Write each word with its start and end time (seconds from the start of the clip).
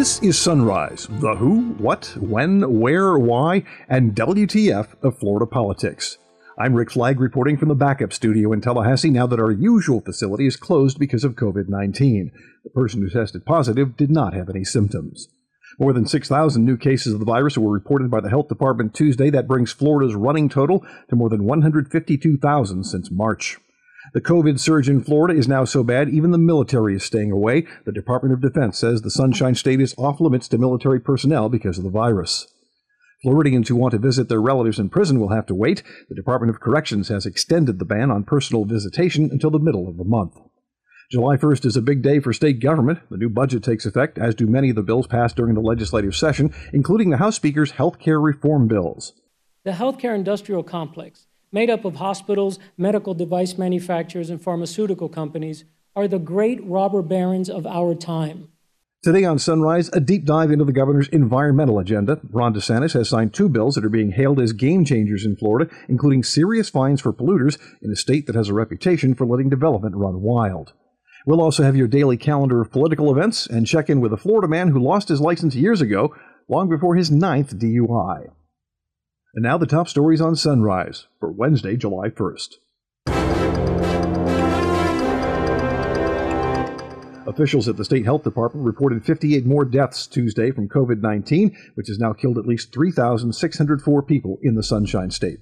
This 0.00 0.22
is 0.22 0.38
Sunrise, 0.38 1.06
the 1.10 1.34
who, 1.34 1.72
what, 1.72 2.16
when, 2.18 2.80
where, 2.80 3.18
why, 3.18 3.64
and 3.86 4.14
WTF 4.14 4.94
of 5.02 5.18
Florida 5.18 5.44
politics. 5.44 6.16
I'm 6.58 6.72
Rick 6.72 6.92
Flagg 6.92 7.20
reporting 7.20 7.58
from 7.58 7.68
the 7.68 7.74
backup 7.74 8.14
studio 8.14 8.50
in 8.54 8.62
Tallahassee 8.62 9.10
now 9.10 9.26
that 9.26 9.38
our 9.38 9.50
usual 9.50 10.00
facility 10.00 10.46
is 10.46 10.56
closed 10.56 10.98
because 10.98 11.22
of 11.22 11.34
COVID 11.34 11.68
19. 11.68 12.32
The 12.64 12.70
person 12.70 13.02
who 13.02 13.10
tested 13.10 13.44
positive 13.44 13.94
did 13.94 14.10
not 14.10 14.32
have 14.32 14.48
any 14.48 14.64
symptoms. 14.64 15.28
More 15.78 15.92
than 15.92 16.06
6,000 16.06 16.64
new 16.64 16.78
cases 16.78 17.12
of 17.12 17.18
the 17.18 17.26
virus 17.26 17.58
were 17.58 17.70
reported 17.70 18.10
by 18.10 18.20
the 18.20 18.30
health 18.30 18.48
department 18.48 18.94
Tuesday. 18.94 19.28
That 19.28 19.46
brings 19.46 19.70
Florida's 19.70 20.14
running 20.14 20.48
total 20.48 20.82
to 21.10 21.14
more 21.14 21.28
than 21.28 21.44
152,000 21.44 22.84
since 22.84 23.10
March. 23.10 23.58
The 24.12 24.20
COVID 24.20 24.58
surge 24.58 24.88
in 24.88 25.04
Florida 25.04 25.38
is 25.38 25.46
now 25.46 25.64
so 25.64 25.84
bad, 25.84 26.08
even 26.08 26.32
the 26.32 26.38
military 26.38 26.96
is 26.96 27.04
staying 27.04 27.30
away. 27.30 27.64
The 27.84 27.92
Department 27.92 28.34
of 28.34 28.40
Defense 28.40 28.76
says 28.76 29.02
the 29.02 29.10
Sunshine 29.10 29.54
State 29.54 29.80
is 29.80 29.94
off 29.96 30.20
limits 30.20 30.48
to 30.48 30.58
military 30.58 30.98
personnel 30.98 31.48
because 31.48 31.78
of 31.78 31.84
the 31.84 31.90
virus. 31.90 32.52
Floridians 33.22 33.68
who 33.68 33.76
want 33.76 33.92
to 33.92 33.98
visit 33.98 34.28
their 34.28 34.40
relatives 34.40 34.80
in 34.80 34.88
prison 34.88 35.20
will 35.20 35.28
have 35.28 35.46
to 35.46 35.54
wait. 35.54 35.84
The 36.08 36.16
Department 36.16 36.50
of 36.50 36.60
Corrections 36.60 37.08
has 37.08 37.24
extended 37.24 37.78
the 37.78 37.84
ban 37.84 38.10
on 38.10 38.24
personal 38.24 38.64
visitation 38.64 39.28
until 39.30 39.50
the 39.50 39.60
middle 39.60 39.86
of 39.86 39.96
the 39.96 40.04
month. 40.04 40.36
July 41.12 41.36
1st 41.36 41.64
is 41.66 41.76
a 41.76 41.82
big 41.82 42.02
day 42.02 42.18
for 42.18 42.32
state 42.32 42.60
government. 42.60 42.98
The 43.10 43.16
new 43.16 43.28
budget 43.28 43.62
takes 43.62 43.86
effect, 43.86 44.18
as 44.18 44.34
do 44.34 44.46
many 44.46 44.70
of 44.70 44.76
the 44.76 44.82
bills 44.82 45.06
passed 45.06 45.36
during 45.36 45.54
the 45.54 45.60
legislative 45.60 46.16
session, 46.16 46.52
including 46.72 47.10
the 47.10 47.18
House 47.18 47.36
Speaker's 47.36 47.72
health 47.72 48.00
care 48.00 48.20
reform 48.20 48.66
bills. 48.66 49.12
The 49.64 49.72
healthcare 49.72 50.16
industrial 50.16 50.64
complex 50.64 51.26
made 51.52 51.70
up 51.70 51.84
of 51.84 51.96
hospitals, 51.96 52.58
medical 52.76 53.14
device 53.14 53.58
manufacturers, 53.58 54.30
and 54.30 54.42
pharmaceutical 54.42 55.08
companies, 55.08 55.64
are 55.96 56.06
the 56.06 56.18
great 56.18 56.64
robber 56.64 57.02
barons 57.02 57.50
of 57.50 57.66
our 57.66 57.94
time. 57.94 58.48
Today 59.02 59.24
on 59.24 59.38
Sunrise, 59.38 59.88
a 59.94 60.00
deep 60.00 60.26
dive 60.26 60.50
into 60.50 60.64
the 60.66 60.74
governor's 60.74 61.08
environmental 61.08 61.78
agenda. 61.78 62.20
Ron 62.30 62.52
DeSantis 62.52 62.92
has 62.92 63.08
signed 63.08 63.32
two 63.32 63.48
bills 63.48 63.74
that 63.74 63.84
are 63.84 63.88
being 63.88 64.12
hailed 64.12 64.38
as 64.38 64.52
game 64.52 64.84
changers 64.84 65.24
in 65.24 65.36
Florida, 65.36 65.74
including 65.88 66.22
serious 66.22 66.68
fines 66.68 67.00
for 67.00 67.12
polluters 67.12 67.58
in 67.80 67.90
a 67.90 67.96
state 67.96 68.26
that 68.26 68.36
has 68.36 68.50
a 68.50 68.54
reputation 68.54 69.14
for 69.14 69.26
letting 69.26 69.48
development 69.48 69.96
run 69.96 70.20
wild. 70.20 70.74
We'll 71.26 71.40
also 71.40 71.62
have 71.62 71.76
your 71.76 71.88
daily 71.88 72.18
calendar 72.18 72.60
of 72.60 72.70
political 72.70 73.10
events 73.10 73.46
and 73.46 73.66
check 73.66 73.88
in 73.88 74.00
with 74.00 74.12
a 74.12 74.18
Florida 74.18 74.48
man 74.48 74.68
who 74.68 74.78
lost 74.78 75.08
his 75.08 75.20
license 75.20 75.54
years 75.54 75.80
ago, 75.80 76.14
long 76.46 76.68
before 76.68 76.94
his 76.94 77.10
ninth 77.10 77.58
DUI. 77.58 78.28
And 79.32 79.44
now 79.44 79.56
the 79.58 79.66
top 79.66 79.86
stories 79.88 80.20
on 80.20 80.34
Sunrise 80.34 81.06
for 81.20 81.30
Wednesday, 81.30 81.76
July 81.76 82.08
1st. 82.08 82.56
Officials 87.28 87.68
at 87.68 87.76
the 87.76 87.84
state 87.84 88.04
health 88.04 88.24
department 88.24 88.66
reported 88.66 89.04
58 89.04 89.46
more 89.46 89.64
deaths 89.64 90.08
Tuesday 90.08 90.50
from 90.50 90.68
COVID 90.68 91.00
19, 91.00 91.56
which 91.74 91.86
has 91.86 92.00
now 92.00 92.12
killed 92.12 92.38
at 92.38 92.46
least 92.46 92.72
3,604 92.72 94.02
people 94.02 94.38
in 94.42 94.56
the 94.56 94.64
Sunshine 94.64 95.12
State. 95.12 95.38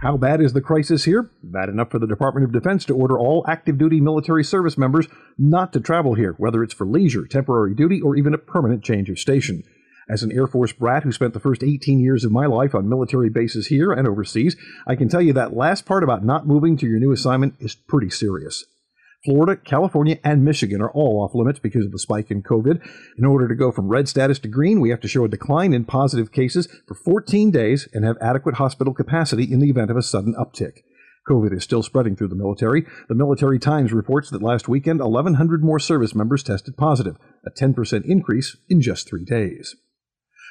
How 0.00 0.18
bad 0.18 0.42
is 0.42 0.52
the 0.52 0.60
crisis 0.60 1.04
here? 1.04 1.30
Bad 1.42 1.70
enough 1.70 1.90
for 1.90 1.98
the 1.98 2.06
Department 2.06 2.44
of 2.44 2.52
Defense 2.52 2.84
to 2.84 2.94
order 2.94 3.18
all 3.18 3.42
active 3.48 3.78
duty 3.78 4.02
military 4.02 4.44
service 4.44 4.76
members 4.76 5.08
not 5.38 5.72
to 5.72 5.80
travel 5.80 6.12
here, 6.12 6.34
whether 6.36 6.62
it's 6.62 6.74
for 6.74 6.86
leisure, 6.86 7.26
temporary 7.26 7.74
duty, 7.74 8.02
or 8.02 8.16
even 8.16 8.34
a 8.34 8.38
permanent 8.38 8.84
change 8.84 9.08
of 9.08 9.18
station. 9.18 9.62
As 10.08 10.22
an 10.22 10.32
Air 10.32 10.46
Force 10.46 10.72
brat 10.72 11.04
who 11.04 11.12
spent 11.12 11.32
the 11.32 11.40
first 11.40 11.62
18 11.62 11.98
years 11.98 12.24
of 12.24 12.32
my 12.32 12.46
life 12.46 12.74
on 12.74 12.88
military 12.88 13.30
bases 13.30 13.68
here 13.68 13.92
and 13.92 14.06
overseas, 14.06 14.56
I 14.86 14.96
can 14.96 15.08
tell 15.08 15.22
you 15.22 15.32
that 15.32 15.56
last 15.56 15.86
part 15.86 16.02
about 16.02 16.24
not 16.24 16.46
moving 16.46 16.76
to 16.76 16.86
your 16.86 16.98
new 16.98 17.12
assignment 17.12 17.54
is 17.58 17.74
pretty 17.74 18.10
serious. 18.10 18.64
Florida, 19.24 19.56
California, 19.56 20.18
and 20.22 20.44
Michigan 20.44 20.82
are 20.82 20.90
all 20.90 21.22
off 21.22 21.34
limits 21.34 21.58
because 21.58 21.86
of 21.86 21.92
the 21.92 21.98
spike 21.98 22.30
in 22.30 22.42
COVID. 22.42 22.86
In 23.16 23.24
order 23.24 23.48
to 23.48 23.54
go 23.54 23.72
from 23.72 23.88
red 23.88 24.06
status 24.06 24.38
to 24.40 24.48
green, 24.48 24.80
we 24.80 24.90
have 24.90 25.00
to 25.00 25.08
show 25.08 25.24
a 25.24 25.28
decline 25.28 25.72
in 25.72 25.86
positive 25.86 26.30
cases 26.30 26.68
for 26.86 26.94
14 26.94 27.50
days 27.50 27.88
and 27.94 28.04
have 28.04 28.18
adequate 28.20 28.56
hospital 28.56 28.92
capacity 28.92 29.50
in 29.50 29.60
the 29.60 29.70
event 29.70 29.90
of 29.90 29.96
a 29.96 30.02
sudden 30.02 30.34
uptick. 30.34 30.82
COVID 31.26 31.56
is 31.56 31.64
still 31.64 31.82
spreading 31.82 32.16
through 32.16 32.28
the 32.28 32.34
military. 32.34 32.84
The 33.08 33.14
Military 33.14 33.58
Times 33.58 33.94
reports 33.94 34.28
that 34.28 34.42
last 34.42 34.68
weekend, 34.68 35.00
1,100 35.00 35.64
more 35.64 35.78
service 35.78 36.14
members 36.14 36.42
tested 36.42 36.76
positive, 36.76 37.16
a 37.46 37.50
10% 37.50 38.04
increase 38.04 38.58
in 38.68 38.82
just 38.82 39.08
three 39.08 39.24
days. 39.24 39.74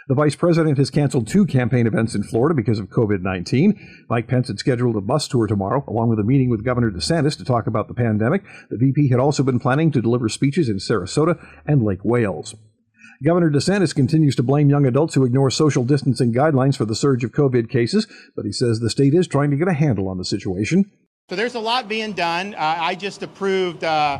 The 0.08 0.16
vice 0.16 0.36
president 0.36 0.78
has 0.80 0.90
canceled 0.90 1.28
two 1.28 1.46
campaign 1.46 1.88
events 1.88 2.14
in 2.14 2.24
Florida 2.24 2.54
because 2.54 2.78
of 2.78 2.90
COVID 2.90 3.22
19. 3.22 4.06
Mike 4.10 4.28
Pence 4.28 4.50
had 4.50 4.60
scheduled 4.60 4.98
a 4.98 5.02
bus 5.02 5.30
tour 5.30 5.48
tomorrow, 5.48 5.84
along 5.88 6.10
with 6.10 6.20
a 6.20 6.24
meeting 6.24 6.50
with 6.50 6.66
Governor 6.66 6.92
DeSantis 6.92 7.38
to 7.38 7.46
talk 7.46 7.68
about 7.68 7.88
the 7.88 7.94
pandemic. 7.94 8.44
The 8.70 8.78
VP 8.78 9.10
had 9.10 9.20
also 9.20 9.44
been 9.44 9.60
planning 9.60 9.92
to 9.92 10.02
deliver 10.02 10.28
speeches 10.28 10.68
in 10.68 10.78
Sarasota 10.78 11.42
and 11.66 11.84
Lake 11.84 12.04
Wales. 12.04 12.54
Governor 13.24 13.50
DeSantis 13.50 13.96
continues 13.96 14.36
to 14.36 14.44
blame 14.44 14.70
young 14.70 14.86
adults 14.86 15.16
who 15.16 15.24
ignore 15.24 15.50
social 15.50 15.86
distancing 15.86 16.34
guidelines 16.34 16.76
for 16.76 16.84
the 16.84 16.96
surge 16.96 17.24
of 17.24 17.32
COVID 17.32 17.70
cases, 17.70 18.06
but 18.36 18.44
he 18.44 18.52
says 18.52 18.80
the 18.80 18.90
state 18.90 19.14
is 19.14 19.28
trying 19.28 19.52
to 19.52 19.58
get 19.58 19.70
a 19.70 19.74
handle 19.74 20.10
on 20.10 20.18
the 20.18 20.26
situation. 20.26 20.92
So 21.30 21.38
there's 21.38 21.56
a 21.56 21.60
lot 21.60 21.88
being 21.88 22.12
done. 22.12 22.54
Uh, 22.56 22.58
I 22.80 22.96
just 22.96 23.24
approved. 23.24 23.86
Uh 23.86 24.20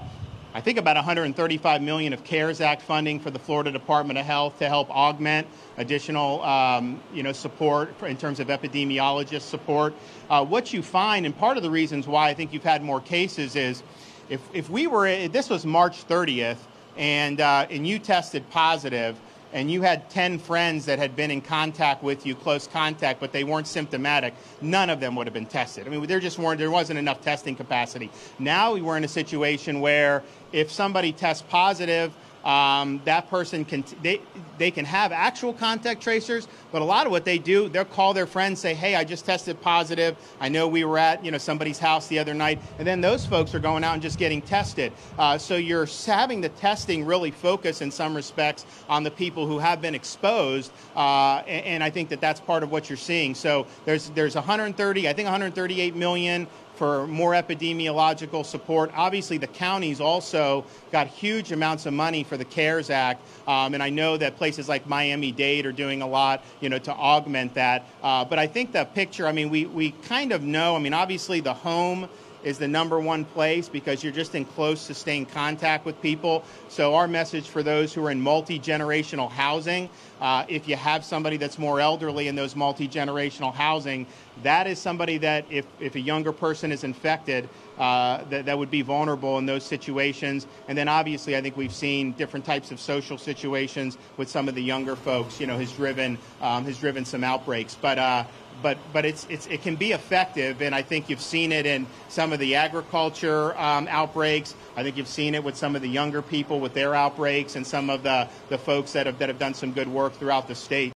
I 0.56 0.62
think 0.62 0.78
about 0.78 0.96
135 0.96 1.82
million 1.82 2.14
of 2.14 2.24
CARES 2.24 2.62
Act 2.62 2.84
funding 2.84 3.20
for 3.20 3.32
the 3.32 3.40
Florida 3.40 3.72
Department 3.72 4.20
of 4.20 4.26
Health 4.26 4.60
to 4.60 4.70
help 4.70 4.88
augment 4.92 5.48
additional, 5.78 6.44
um, 6.44 7.02
you 7.12 7.24
know, 7.24 7.32
support 7.32 8.00
in 8.04 8.18
terms 8.18 8.40
of 8.40 8.50
epidemiologist 8.50 9.42
support. 9.42 9.96
Uh, 10.30 10.46
what 10.46 10.72
you 10.72 10.84
find, 10.84 11.26
and 11.26 11.36
part 11.36 11.58
of 11.58 11.64
the 11.64 11.72
reasons 11.72 12.08
why 12.08 12.30
I 12.30 12.36
think 12.36 12.54
you've 12.54 12.62
had 12.62 12.84
more 12.84 13.02
cases 13.02 13.56
is, 13.56 13.82
if 14.30 14.42
if 14.54 14.70
we 14.70 14.86
were 14.86 15.28
this 15.28 15.50
was 15.50 15.66
March 15.66 16.08
30th, 16.08 16.60
and 16.98 17.42
uh, 17.42 17.66
and 17.72 17.88
you 17.88 17.98
tested 17.98 18.48
positive 18.52 19.20
and 19.54 19.70
you 19.70 19.84
had 19.84 20.10
10 20.10 20.40
friends 20.40 20.86
that 20.86 21.00
had 21.00 21.16
been 21.16 21.32
in 21.32 21.40
contact 21.40 22.04
with 22.04 22.26
you, 22.26 22.36
close 22.36 22.68
contact, 22.68 23.20
but 23.20 23.32
they 23.32 23.44
weren't 23.44 23.68
symptomatic, 23.68 24.34
none 24.62 24.90
of 24.90 25.00
them 25.00 25.16
would 25.16 25.28
have 25.28 25.34
been 25.34 25.46
tested. 25.46 25.88
I 25.88 25.92
mean, 25.92 26.06
there 26.08 26.20
just 26.20 26.40
weren't, 26.40 26.58
there 26.60 26.72
wasn't 26.72 27.00
enough 27.00 27.22
testing 27.22 27.56
capacity. 27.56 28.10
Now 28.40 28.74
we 28.74 28.82
were 28.82 28.98
in 28.98 29.04
a 29.04 29.08
situation 29.08 29.80
where 29.80 30.24
if 30.52 30.72
somebody 30.72 31.14
tests 31.14 31.44
positive, 31.48 32.12
um, 32.44 33.02
that 33.06 33.30
person 33.30 33.64
can 33.66 33.84
they 34.02 34.22
they 34.58 34.70
can 34.70 34.86
have 34.86 35.12
actual 35.12 35.54
contact 35.54 36.02
tracers, 36.02 36.48
but 36.72 36.82
a 36.82 36.86
lot 36.86 37.06
of 37.06 37.12
what 37.12 37.26
they 37.26 37.38
do, 37.38 37.70
they'll 37.70 37.86
call 37.86 38.14
their 38.14 38.28
friends, 38.28 38.60
say, 38.60 38.74
"Hey, 38.74 38.96
I 38.96 39.04
just 39.04 39.26
tested 39.26 39.60
positive. 39.62 40.16
I 40.40 40.50
know 40.50 40.68
we 40.68 40.84
were 40.84 40.98
at 40.98 41.24
you 41.24 41.32
know 41.32 41.38
somebody's 41.38 41.80
house 41.80 42.08
the 42.08 42.20
other 42.20 42.34
night," 42.34 42.62
and 42.78 42.88
then 42.88 43.02
those 43.02 43.26
folks 43.26 43.56
are 43.56 43.60
going 43.60 43.84
out 43.84 43.94
and 43.94 44.02
just 44.02 44.20
getting 44.20 44.42
tested. 44.42 44.92
Uh, 45.18 45.38
so 45.38 45.56
you're 45.56 45.88
having 46.06 46.42
the 46.42 46.50
testing 46.50 47.06
really 47.06 47.32
focus 47.32 47.82
in 47.82 47.92
some 47.92 48.16
respects 48.16 48.66
on 48.90 49.04
the 49.04 49.12
people 49.12 49.48
who 49.48 49.60
have 49.60 49.82
been 49.82 49.96
exposed, 49.96 50.72
uh, 50.96 51.44
and, 51.48 51.66
and 51.66 51.84
I 51.84 51.90
think 51.90 52.10
that 52.10 52.22
that's 52.22 52.42
part 52.42 52.64
of 52.64 52.72
what 52.72 52.90
you're 52.90 52.98
seeing. 52.98 53.36
So 53.36 53.66
there's 53.86 54.10
there's 54.12 54.36
130, 54.36 55.08
I 55.08 55.14
think 55.14 55.26
138 55.26 55.96
million 55.96 56.48
for 56.76 57.08
more 57.08 57.34
epidemiological 57.34 58.46
support. 58.46 58.92
Obviously, 58.96 59.38
the 59.38 59.48
counties 59.48 60.02
also 60.02 60.66
got 60.92 61.08
huge 61.08 61.52
amounts 61.52 61.86
of 61.86 61.94
money 61.94 62.24
for 62.24 62.38
the 62.38 62.46
CARES 62.46 62.90
Act, 62.90 63.22
um, 63.48 63.74
and 63.74 63.84
I 63.84 63.90
know 63.90 64.18
that 64.18 64.38
places 64.38 64.68
like 64.68 64.88
Miami-Dade 64.88 65.66
are 65.66 65.72
doing 65.72 66.02
a 66.02 66.08
lot, 66.08 66.44
you 66.62 66.70
know, 66.70 66.80
to 66.80 66.92
augment 66.92 67.54
that. 67.54 67.88
Uh, 68.02 68.26
but 68.26 68.40
I 68.40 68.48
think 68.48 68.72
the 68.72 68.86
picture, 68.86 69.28
I 69.28 69.32
mean, 69.32 69.50
we, 69.50 69.66
we 69.66 69.92
kind 69.92 70.32
of 70.32 70.44
know, 70.44 70.76
I 70.76 70.80
mean, 70.80 70.94
obviously 70.94 71.40
the 71.40 71.54
home 71.54 72.10
is 72.44 72.58
the 72.58 72.68
number 72.68 73.00
one 73.00 73.26
place 73.26 73.70
because 73.70 74.04
you're 74.04 74.14
just 74.14 74.36
in 74.36 74.46
close, 74.46 74.82
sustained 74.82 75.30
contact 75.30 75.86
with 75.86 76.02
people. 76.02 76.44
So, 76.70 76.96
our 76.96 77.08
message 77.08 77.48
for 77.48 77.64
those 77.64 77.94
who 77.94 78.06
are 78.06 78.12
in 78.12 78.22
multi 78.22 78.60
generational 78.60 79.30
housing 79.30 79.90
uh, 80.24 80.46
if 80.48 80.70
you 80.70 80.76
have 80.78 81.04
somebody 81.04 81.36
that's 81.36 81.60
more 81.60 81.82
elderly 81.82 82.30
in 82.30 82.36
those 82.36 82.56
multi 82.56 82.88
generational 82.88 83.54
housing, 83.54 84.08
that 84.42 84.68
is 84.68 84.80
somebody 84.80 85.18
that, 85.18 85.44
if, 85.50 85.66
if 85.82 85.96
a 85.96 86.00
younger 86.00 86.32
person 86.32 86.72
is 86.72 86.86
infected, 86.86 87.50
uh, 87.78 88.24
that, 88.30 88.46
that 88.46 88.58
would 88.58 88.72
be 88.72 88.82
vulnerable 88.82 89.38
in 89.38 89.46
those 89.46 89.64
situations. 89.64 90.48
And 90.68 90.78
then 90.78 90.88
obviously, 90.88 91.36
I 91.36 91.42
think 91.42 91.58
we've 91.58 91.74
seen 91.74 92.12
different 92.14 92.46
types 92.46 92.72
of 92.72 92.80
social 92.80 93.18
situations 93.18 93.98
with 94.18 94.30
some 94.30 94.48
of 94.48 94.56
the 94.56 94.64
younger 94.64 94.96
folks, 94.96 95.40
you 95.40 95.48
know, 95.48 95.58
has 95.58 95.72
driven, 95.72 96.18
um, 96.42 96.66
has 96.66 96.78
driven 96.78 97.06
some 97.06 97.24
outbreaks. 97.24 97.76
But, 97.76 97.98
uh, 97.98 98.26
but 98.62 98.78
but 98.94 99.04
it's, 99.04 99.26
it's 99.30 99.48
it 99.48 99.62
can 99.62 99.76
be 99.76 99.92
effective, 99.92 100.62
and 100.62 100.76
I 100.76 100.84
think 100.84 101.10
you've 101.10 101.20
seen 101.22 101.52
it 101.52 101.66
in 101.66 101.88
some 102.08 102.32
of 102.32 102.40
the 102.40 102.56
agriculture 102.56 103.58
um, 103.58 103.88
outbreaks. 103.90 104.56
I 104.76 104.84
think 104.84 104.96
you've 104.96 105.08
seen 105.08 105.36
it 105.36 105.44
with 105.44 105.58
some 105.58 105.76
of 105.76 105.82
the 105.82 105.90
younger 105.90 106.22
people 106.22 106.60
with 106.60 106.74
their 106.74 106.94
outbreaks, 106.94 107.56
and 107.56 107.66
some 107.66 107.90
of 107.90 108.04
the 108.04 108.30
the 108.50 108.58
folks 108.58 108.94
that 108.94 109.08
have 109.08 109.20
that 109.20 109.30
have 109.30 109.40
done 109.40 109.54
some 109.54 109.72
good 109.72 109.88
work 109.88 110.14
throughout 110.14 110.48
the 110.48 110.56
state. 110.56 110.93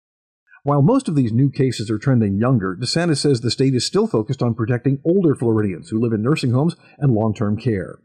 While 0.64 0.80
most 0.80 1.08
of 1.08 1.14
these 1.14 1.30
new 1.30 1.50
cases 1.50 1.90
are 1.90 1.98
trending 1.98 2.38
younger, 2.38 2.74
DeSantis 2.74 3.18
says 3.18 3.42
the 3.42 3.50
state 3.50 3.74
is 3.74 3.84
still 3.84 4.06
focused 4.06 4.42
on 4.42 4.54
protecting 4.54 4.98
older 5.04 5.34
Floridians 5.34 5.90
who 5.90 6.00
live 6.00 6.14
in 6.14 6.22
nursing 6.22 6.52
homes 6.52 6.74
and 6.96 7.12
long 7.12 7.34
term 7.34 7.58
care. 7.58 7.98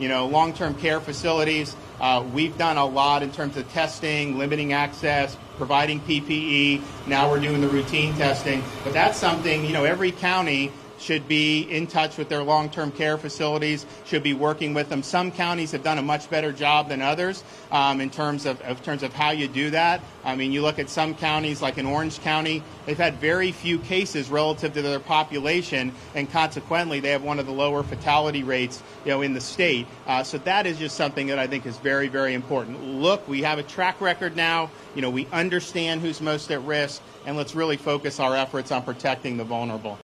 You 0.00 0.08
know, 0.08 0.26
long 0.26 0.52
term 0.52 0.74
care 0.74 0.98
facilities, 0.98 1.76
uh, 2.00 2.26
we've 2.34 2.58
done 2.58 2.78
a 2.78 2.84
lot 2.84 3.22
in 3.22 3.30
terms 3.30 3.56
of 3.56 3.70
testing, 3.70 4.36
limiting 4.38 4.72
access, 4.72 5.36
providing 5.56 6.00
PPE. 6.00 6.82
Now 7.06 7.30
we're 7.30 7.38
doing 7.38 7.60
the 7.60 7.68
routine 7.68 8.12
testing. 8.14 8.64
But 8.82 8.92
that's 8.92 9.16
something, 9.16 9.64
you 9.64 9.72
know, 9.72 9.84
every 9.84 10.10
county 10.10 10.72
should 11.00 11.26
be 11.26 11.62
in 11.62 11.86
touch 11.86 12.18
with 12.18 12.28
their 12.28 12.42
long-term 12.42 12.92
care 12.92 13.16
facilities, 13.16 13.86
should 14.04 14.22
be 14.22 14.34
working 14.34 14.74
with 14.74 14.88
them. 14.88 15.02
Some 15.02 15.32
counties 15.32 15.72
have 15.72 15.82
done 15.82 15.98
a 15.98 16.02
much 16.02 16.28
better 16.28 16.52
job 16.52 16.88
than 16.88 17.00
others 17.00 17.42
um, 17.72 18.00
in 18.00 18.10
terms 18.10 18.46
of 18.46 18.60
in 18.60 18.76
terms 18.76 19.02
of 19.02 19.12
how 19.12 19.30
you 19.30 19.48
do 19.48 19.70
that. 19.70 20.02
I 20.24 20.36
mean, 20.36 20.52
you 20.52 20.62
look 20.62 20.78
at 20.78 20.90
some 20.90 21.14
counties 21.14 21.62
like 21.62 21.78
in 21.78 21.86
Orange 21.86 22.20
County, 22.20 22.62
they've 22.84 22.98
had 22.98 23.14
very 23.14 23.52
few 23.52 23.78
cases 23.78 24.28
relative 24.28 24.74
to 24.74 24.82
their 24.82 25.00
population, 25.00 25.92
and 26.14 26.30
consequently, 26.30 27.00
they 27.00 27.10
have 27.10 27.22
one 27.22 27.38
of 27.38 27.46
the 27.46 27.52
lower 27.52 27.82
fatality 27.82 28.42
rates, 28.42 28.82
you 29.04 29.10
know, 29.10 29.22
in 29.22 29.32
the 29.32 29.40
state. 29.40 29.86
Uh, 30.06 30.22
so 30.22 30.38
that 30.38 30.66
is 30.66 30.78
just 30.78 30.96
something 30.96 31.28
that 31.28 31.38
I 31.38 31.46
think 31.46 31.64
is 31.64 31.78
very, 31.78 32.08
very 32.08 32.34
important. 32.34 32.84
Look, 32.84 33.26
we 33.26 33.42
have 33.42 33.58
a 33.58 33.62
track 33.62 34.00
record 34.00 34.36
now. 34.36 34.70
You 34.94 35.02
know, 35.02 35.10
we 35.10 35.26
understand 35.32 36.02
who's 36.02 36.20
most 36.20 36.50
at 36.50 36.62
risk, 36.62 37.00
and 37.24 37.36
let's 37.36 37.54
really 37.54 37.78
focus 37.78 38.20
our 38.20 38.36
efforts 38.36 38.70
on 38.70 38.82
protecting 38.82 39.38
the 39.38 39.44
vulnerable. 39.44 39.98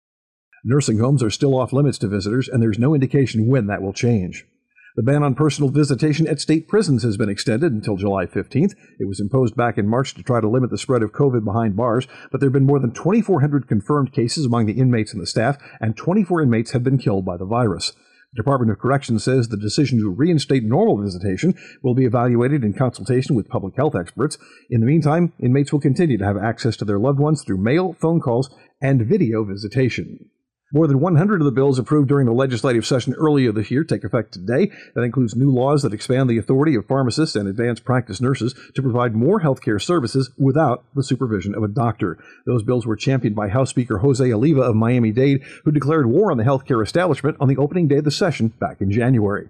Nursing 0.67 0.97
homes 0.97 1.21
are 1.21 1.29
still 1.29 1.55
off 1.55 1.73
limits 1.73 1.99
to 1.99 2.07
visitors, 2.07 2.49
and 2.49 2.59
there's 2.59 2.79
no 2.79 2.95
indication 2.95 3.47
when 3.47 3.67
that 3.67 3.83
will 3.83 3.93
change. 3.93 4.47
The 4.95 5.03
ban 5.03 5.21
on 5.21 5.35
personal 5.35 5.69
visitation 5.69 6.25
at 6.25 6.41
state 6.41 6.67
prisons 6.67 7.03
has 7.03 7.17
been 7.17 7.29
extended 7.29 7.71
until 7.71 7.97
July 7.97 8.25
15th. 8.25 8.73
It 8.99 9.07
was 9.07 9.19
imposed 9.19 9.55
back 9.55 9.77
in 9.77 9.87
March 9.87 10.15
to 10.15 10.23
try 10.23 10.41
to 10.41 10.49
limit 10.49 10.71
the 10.71 10.79
spread 10.79 11.03
of 11.03 11.11
COVID 11.11 11.45
behind 11.45 11.75
bars, 11.75 12.07
but 12.31 12.39
there 12.39 12.47
have 12.47 12.53
been 12.53 12.65
more 12.65 12.79
than 12.79 12.93
2,400 12.93 13.67
confirmed 13.67 14.11
cases 14.11 14.47
among 14.47 14.65
the 14.65 14.79
inmates 14.79 15.13
and 15.13 15.21
the 15.21 15.27
staff, 15.27 15.59
and 15.79 15.95
24 15.95 16.41
inmates 16.41 16.71
have 16.71 16.83
been 16.83 16.97
killed 16.97 17.25
by 17.25 17.37
the 17.37 17.45
virus. 17.45 17.91
The 18.33 18.41
Department 18.41 18.71
of 18.71 18.79
Corrections 18.79 19.23
says 19.23 19.49
the 19.49 19.57
decision 19.57 19.99
to 19.99 20.09
reinstate 20.09 20.63
normal 20.63 20.99
visitation 20.99 21.53
will 21.83 21.93
be 21.93 22.05
evaluated 22.05 22.63
in 22.63 22.73
consultation 22.73 23.35
with 23.35 23.49
public 23.49 23.75
health 23.75 23.95
experts. 23.95 24.39
In 24.71 24.79
the 24.79 24.87
meantime, 24.87 25.31
inmates 25.39 25.71
will 25.71 25.79
continue 25.79 26.17
to 26.17 26.25
have 26.25 26.37
access 26.37 26.75
to 26.77 26.85
their 26.85 26.97
loved 26.97 27.19
ones 27.19 27.43
through 27.43 27.59
mail, 27.59 27.93
phone 27.99 28.19
calls, 28.19 28.49
and 28.81 29.05
video 29.05 29.43
visitation. 29.43 30.31
More 30.73 30.87
than 30.87 30.99
100 30.99 31.41
of 31.41 31.45
the 31.45 31.51
bills 31.51 31.77
approved 31.77 32.09
during 32.09 32.25
the 32.25 32.33
legislative 32.33 32.87
session 32.87 33.13
earlier 33.13 33.51
this 33.51 33.69
year 33.69 33.83
take 33.83 34.03
effect 34.03 34.33
today. 34.33 34.71
That 34.95 35.03
includes 35.03 35.35
new 35.35 35.51
laws 35.51 35.83
that 35.83 35.93
expand 35.93 36.27
the 36.27 36.39
authority 36.39 36.73
of 36.73 36.87
pharmacists 36.87 37.35
and 37.35 37.47
advanced 37.47 37.85
practice 37.85 38.19
nurses 38.19 38.55
to 38.73 38.81
provide 38.81 39.13
more 39.13 39.41
healthcare 39.41 39.79
services 39.79 40.31
without 40.39 40.83
the 40.95 41.03
supervision 41.03 41.53
of 41.53 41.61
a 41.61 41.67
doctor. 41.67 42.17
Those 42.47 42.63
bills 42.63 42.87
were 42.87 42.95
championed 42.95 43.35
by 43.35 43.49
House 43.49 43.69
Speaker 43.69 43.99
Jose 43.99 44.33
Oliva 44.33 44.61
of 44.61 44.75
Miami 44.75 45.11
Dade, 45.11 45.43
who 45.63 45.71
declared 45.71 46.07
war 46.07 46.31
on 46.31 46.37
the 46.37 46.43
healthcare 46.43 46.83
establishment 46.83 47.37
on 47.39 47.47
the 47.47 47.57
opening 47.57 47.87
day 47.87 47.97
of 47.97 48.03
the 48.03 48.11
session 48.11 48.47
back 48.47 48.81
in 48.81 48.91
January. 48.91 49.49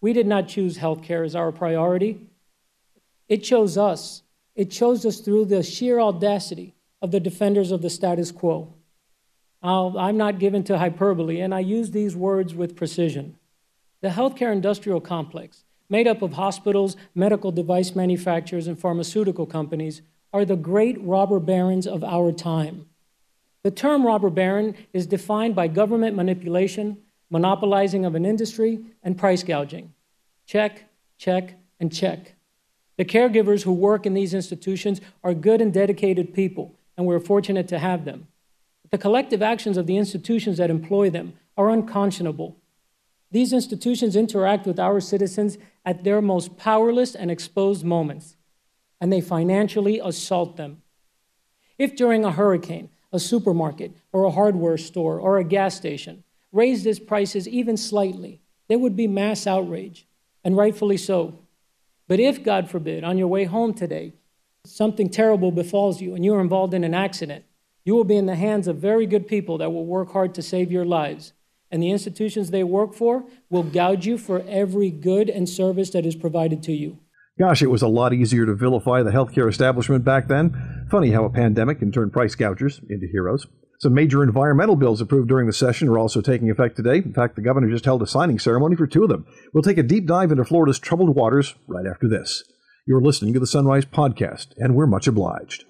We 0.00 0.12
did 0.12 0.26
not 0.26 0.48
choose 0.48 0.78
healthcare 0.78 1.24
as 1.24 1.36
our 1.36 1.52
priority. 1.52 2.28
It 3.28 3.44
chose 3.44 3.78
us. 3.78 4.22
It 4.56 4.72
chose 4.72 5.06
us 5.06 5.20
through 5.20 5.44
the 5.44 5.62
sheer 5.62 6.00
audacity 6.00 6.74
of 7.00 7.12
the 7.12 7.20
defenders 7.20 7.70
of 7.70 7.80
the 7.80 7.90
status 7.90 8.32
quo. 8.32 8.74
I 9.62 10.08
am 10.08 10.16
not 10.16 10.38
given 10.38 10.62
to 10.64 10.78
hyperbole, 10.78 11.40
and 11.40 11.54
I 11.54 11.60
use 11.60 11.90
these 11.90 12.14
words 12.14 12.54
with 12.54 12.76
precision. 12.76 13.36
The 14.00 14.08
healthcare 14.08 14.52
industrial 14.52 15.00
complex, 15.00 15.64
made 15.88 16.06
up 16.06 16.22
of 16.22 16.34
hospitals, 16.34 16.96
medical 17.14 17.50
device 17.50 17.94
manufacturers, 17.94 18.66
and 18.66 18.78
pharmaceutical 18.78 19.46
companies, 19.46 20.02
are 20.32 20.44
the 20.44 20.56
great 20.56 21.02
robber 21.02 21.40
barons 21.40 21.86
of 21.86 22.04
our 22.04 22.32
time. 22.32 22.86
The 23.64 23.70
term 23.70 24.06
robber 24.06 24.30
baron 24.30 24.76
is 24.92 25.06
defined 25.06 25.56
by 25.56 25.68
government 25.68 26.14
manipulation, 26.14 26.98
monopolizing 27.30 28.04
of 28.04 28.14
an 28.14 28.24
industry, 28.24 28.80
and 29.02 29.18
price 29.18 29.42
gouging. 29.42 29.92
Check, 30.46 30.84
check, 31.18 31.54
and 31.80 31.92
check. 31.92 32.34
The 32.96 33.04
caregivers 33.04 33.62
who 33.62 33.72
work 33.72 34.06
in 34.06 34.14
these 34.14 34.34
institutions 34.34 35.00
are 35.24 35.34
good 35.34 35.60
and 35.60 35.72
dedicated 35.72 36.34
people, 36.34 36.74
and 36.96 37.06
we're 37.06 37.20
fortunate 37.20 37.68
to 37.68 37.78
have 37.78 38.04
them. 38.04 38.28
The 38.90 38.98
collective 38.98 39.42
actions 39.42 39.76
of 39.76 39.86
the 39.86 39.96
institutions 39.96 40.56
that 40.58 40.70
employ 40.70 41.10
them 41.10 41.34
are 41.56 41.70
unconscionable. 41.70 42.56
These 43.30 43.52
institutions 43.52 44.16
interact 44.16 44.66
with 44.66 44.78
our 44.78 45.00
citizens 45.00 45.58
at 45.84 46.04
their 46.04 46.22
most 46.22 46.56
powerless 46.56 47.14
and 47.14 47.30
exposed 47.30 47.84
moments, 47.84 48.36
and 49.00 49.12
they 49.12 49.20
financially 49.20 50.00
assault 50.02 50.56
them. 50.56 50.82
If 51.76 51.94
during 51.94 52.24
a 52.24 52.32
hurricane, 52.32 52.88
a 53.12 53.18
supermarket, 53.18 53.92
or 54.12 54.24
a 54.24 54.30
hardware 54.30 54.78
store, 54.78 55.18
or 55.18 55.38
a 55.38 55.44
gas 55.44 55.76
station 55.76 56.24
raised 56.52 56.86
its 56.86 56.98
prices 56.98 57.46
even 57.46 57.76
slightly, 57.76 58.40
there 58.68 58.78
would 58.78 58.96
be 58.96 59.06
mass 59.06 59.46
outrage, 59.46 60.06
and 60.42 60.56
rightfully 60.56 60.96
so. 60.96 61.38
But 62.06 62.20
if, 62.20 62.42
God 62.42 62.70
forbid, 62.70 63.04
on 63.04 63.18
your 63.18 63.28
way 63.28 63.44
home 63.44 63.74
today, 63.74 64.14
something 64.64 65.10
terrible 65.10 65.52
befalls 65.52 66.00
you 66.00 66.14
and 66.14 66.24
you 66.24 66.34
are 66.34 66.40
involved 66.40 66.74
in 66.74 66.84
an 66.84 66.94
accident, 66.94 67.44
you 67.88 67.94
will 67.94 68.04
be 68.04 68.18
in 68.18 68.26
the 68.26 68.36
hands 68.36 68.68
of 68.68 68.76
very 68.76 69.06
good 69.06 69.26
people 69.26 69.56
that 69.56 69.72
will 69.72 69.86
work 69.86 70.12
hard 70.12 70.34
to 70.34 70.42
save 70.42 70.70
your 70.70 70.84
lives. 70.84 71.32
And 71.70 71.82
the 71.82 71.90
institutions 71.90 72.50
they 72.50 72.62
work 72.62 72.92
for 72.92 73.24
will 73.48 73.62
gouge 73.62 74.06
you 74.06 74.18
for 74.18 74.44
every 74.46 74.90
good 74.90 75.30
and 75.30 75.48
service 75.48 75.88
that 75.92 76.04
is 76.04 76.14
provided 76.14 76.62
to 76.64 76.72
you. 76.74 76.98
Gosh, 77.38 77.62
it 77.62 77.70
was 77.70 77.80
a 77.80 77.88
lot 77.88 78.12
easier 78.12 78.44
to 78.44 78.54
vilify 78.54 79.02
the 79.02 79.10
healthcare 79.10 79.48
establishment 79.48 80.04
back 80.04 80.28
then. 80.28 80.86
Funny 80.90 81.12
how 81.12 81.24
a 81.24 81.30
pandemic 81.30 81.78
can 81.78 81.90
turn 81.90 82.10
price 82.10 82.34
gougers 82.34 82.78
into 82.90 83.06
heroes. 83.10 83.46
Some 83.80 83.94
major 83.94 84.22
environmental 84.22 84.76
bills 84.76 85.00
approved 85.00 85.30
during 85.30 85.46
the 85.46 85.54
session 85.54 85.88
are 85.88 85.98
also 85.98 86.20
taking 86.20 86.50
effect 86.50 86.76
today. 86.76 86.96
In 86.96 87.14
fact, 87.14 87.36
the 87.36 87.42
governor 87.42 87.70
just 87.70 87.86
held 87.86 88.02
a 88.02 88.06
signing 88.06 88.38
ceremony 88.38 88.76
for 88.76 88.86
two 88.86 89.04
of 89.04 89.08
them. 89.08 89.24
We'll 89.54 89.62
take 89.62 89.78
a 89.78 89.82
deep 89.82 90.04
dive 90.04 90.30
into 90.30 90.44
Florida's 90.44 90.78
troubled 90.78 91.16
waters 91.16 91.54
right 91.66 91.86
after 91.86 92.06
this. 92.06 92.44
You're 92.86 93.00
listening 93.00 93.32
to 93.32 93.40
the 93.40 93.46
Sunrise 93.46 93.86
Podcast, 93.86 94.48
and 94.58 94.74
we're 94.74 94.86
much 94.86 95.06
obliged. 95.06 95.64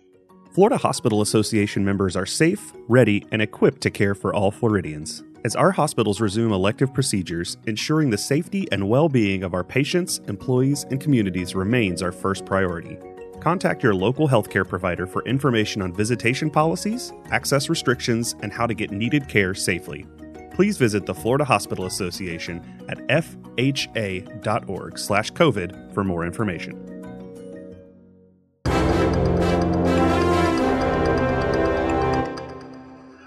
Florida 0.58 0.76
Hospital 0.76 1.22
Association 1.22 1.84
members 1.84 2.16
are 2.16 2.26
safe, 2.26 2.72
ready, 2.88 3.24
and 3.30 3.40
equipped 3.40 3.80
to 3.82 3.90
care 3.90 4.12
for 4.12 4.34
all 4.34 4.50
Floridians. 4.50 5.22
As 5.44 5.54
our 5.54 5.70
hospitals 5.70 6.20
resume 6.20 6.50
elective 6.50 6.92
procedures, 6.92 7.56
ensuring 7.68 8.10
the 8.10 8.18
safety 8.18 8.66
and 8.72 8.88
well 8.88 9.08
being 9.08 9.44
of 9.44 9.54
our 9.54 9.62
patients, 9.62 10.18
employees, 10.26 10.84
and 10.90 11.00
communities 11.00 11.54
remains 11.54 12.02
our 12.02 12.10
first 12.10 12.44
priority. 12.44 12.98
Contact 13.38 13.84
your 13.84 13.94
local 13.94 14.26
healthcare 14.26 14.66
provider 14.66 15.06
for 15.06 15.22
information 15.26 15.80
on 15.80 15.94
visitation 15.94 16.50
policies, 16.50 17.12
access 17.30 17.68
restrictions, 17.68 18.34
and 18.42 18.52
how 18.52 18.66
to 18.66 18.74
get 18.74 18.90
needed 18.90 19.28
care 19.28 19.54
safely. 19.54 20.06
Please 20.50 20.76
visit 20.76 21.06
the 21.06 21.14
Florida 21.14 21.44
Hospital 21.44 21.86
Association 21.86 22.60
at 22.88 22.98
fha.org/covid 23.06 25.94
for 25.94 26.02
more 26.02 26.26
information. 26.26 26.97